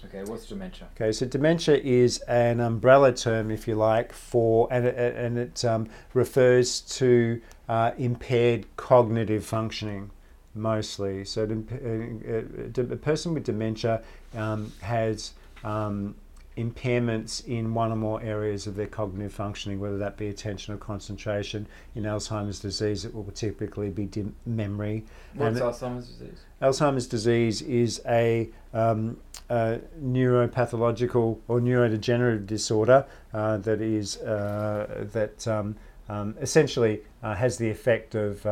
[0.04, 0.86] Okay, what's dementia?
[0.94, 5.64] Okay, so dementia is an umbrella term, if you like, for and it, and it
[5.64, 10.10] um, refers to uh, impaired cognitive functioning
[10.56, 11.24] mostly.
[11.24, 14.02] So a, a person with dementia
[14.34, 15.32] um, has
[15.64, 16.14] um,
[16.56, 20.78] impairments in one or more areas of their cognitive functioning, whether that be attention or
[20.78, 21.66] concentration.
[21.94, 25.04] In Alzheimer's disease, it will typically be dim- memory.
[25.34, 26.40] What's And- Alzheimer's disease?
[26.62, 29.18] Alzheimer's disease is a, um,
[29.50, 33.04] a neuropathological or neurodegenerative disorder
[33.34, 35.76] uh, that is uh, that um,
[36.08, 38.46] um, essentially uh, has the effect of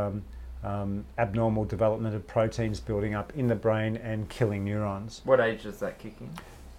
[0.65, 5.21] um, abnormal development of proteins building up in the brain and killing neurons.
[5.25, 6.31] What age does that kick in?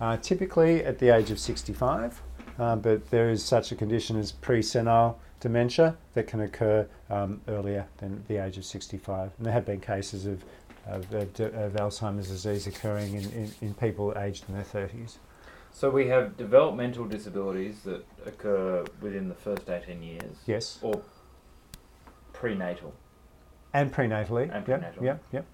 [0.02, 2.22] Uh, typically at the age of 65,
[2.60, 7.86] uh, but there is such a condition as pre-senile dementia that can occur um, earlier
[7.98, 9.32] than the age of 65.
[9.38, 10.44] And there have been cases of,
[10.88, 15.18] of, of, of Alzheimer's disease occurring in, in, in people aged in their 30s.
[15.72, 20.80] So we have developmental disabilities that occur within the first 18 years, Yes.
[20.82, 21.02] or
[22.32, 22.94] prenatal.
[23.76, 24.44] And prenatally.
[24.44, 25.04] And Yep, prenatal.
[25.04, 25.46] Yep, yep.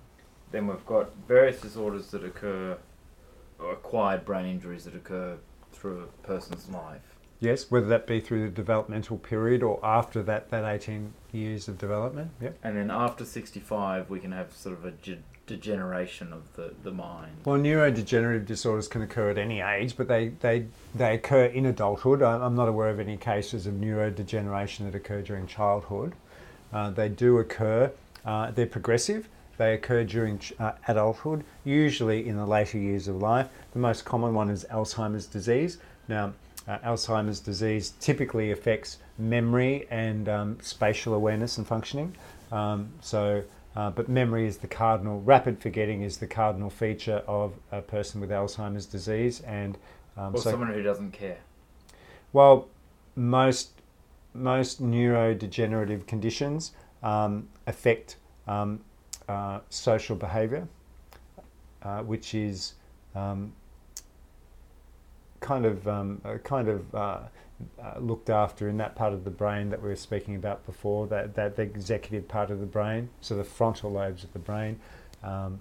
[0.52, 2.78] Then we've got various disorders that occur,
[3.60, 5.38] or acquired brain injuries that occur
[5.72, 7.02] through a person's life.
[7.40, 11.80] Yes, whether that be through the developmental period or after that, that 18 years of
[11.80, 12.30] development.
[12.40, 12.60] Yep.
[12.64, 15.18] And then after 65, we can have sort of a ge-
[15.48, 17.32] degeneration of the, the mind.
[17.44, 22.22] Well, neurodegenerative disorders can occur at any age, but they, they, they occur in adulthood.
[22.22, 26.14] I- I'm not aware of any cases of neurodegeneration that occur during childhood.
[26.72, 27.92] Uh, they do occur,
[28.26, 29.28] uh, they're progressive.
[29.58, 33.48] They occur during uh, adulthood, usually in the later years of life.
[33.74, 35.78] The most common one is Alzheimer's disease.
[36.08, 36.34] Now,
[36.68, 42.16] uh, Alzheimer's disease typically affects memory and um, spatial awareness and functioning.
[42.52, 43.44] Um, so,
[43.76, 48.20] uh, but memory is the cardinal, rapid forgetting is the cardinal feature of a person
[48.20, 49.42] with Alzheimer's disease.
[49.42, 49.78] And
[50.18, 51.38] um, Or so, someone who doesn't care.
[52.34, 52.68] well,
[53.16, 53.72] most
[54.34, 56.72] most neurodegenerative conditions
[57.04, 58.80] um, affect um,
[59.28, 60.68] uh, social behaviour,
[61.84, 62.74] uh, which is
[63.16, 63.54] um,
[65.40, 67.20] kind of um, uh, kind of uh,
[67.82, 71.08] uh, looked after in that part of the brain that we were speaking about before,
[71.08, 74.80] that that the executive part of the brain, so the frontal lobes of the brain.
[75.24, 75.60] Um,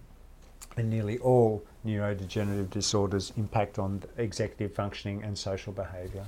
[0.77, 6.27] and nearly all neurodegenerative disorders impact on executive functioning and social behaviour.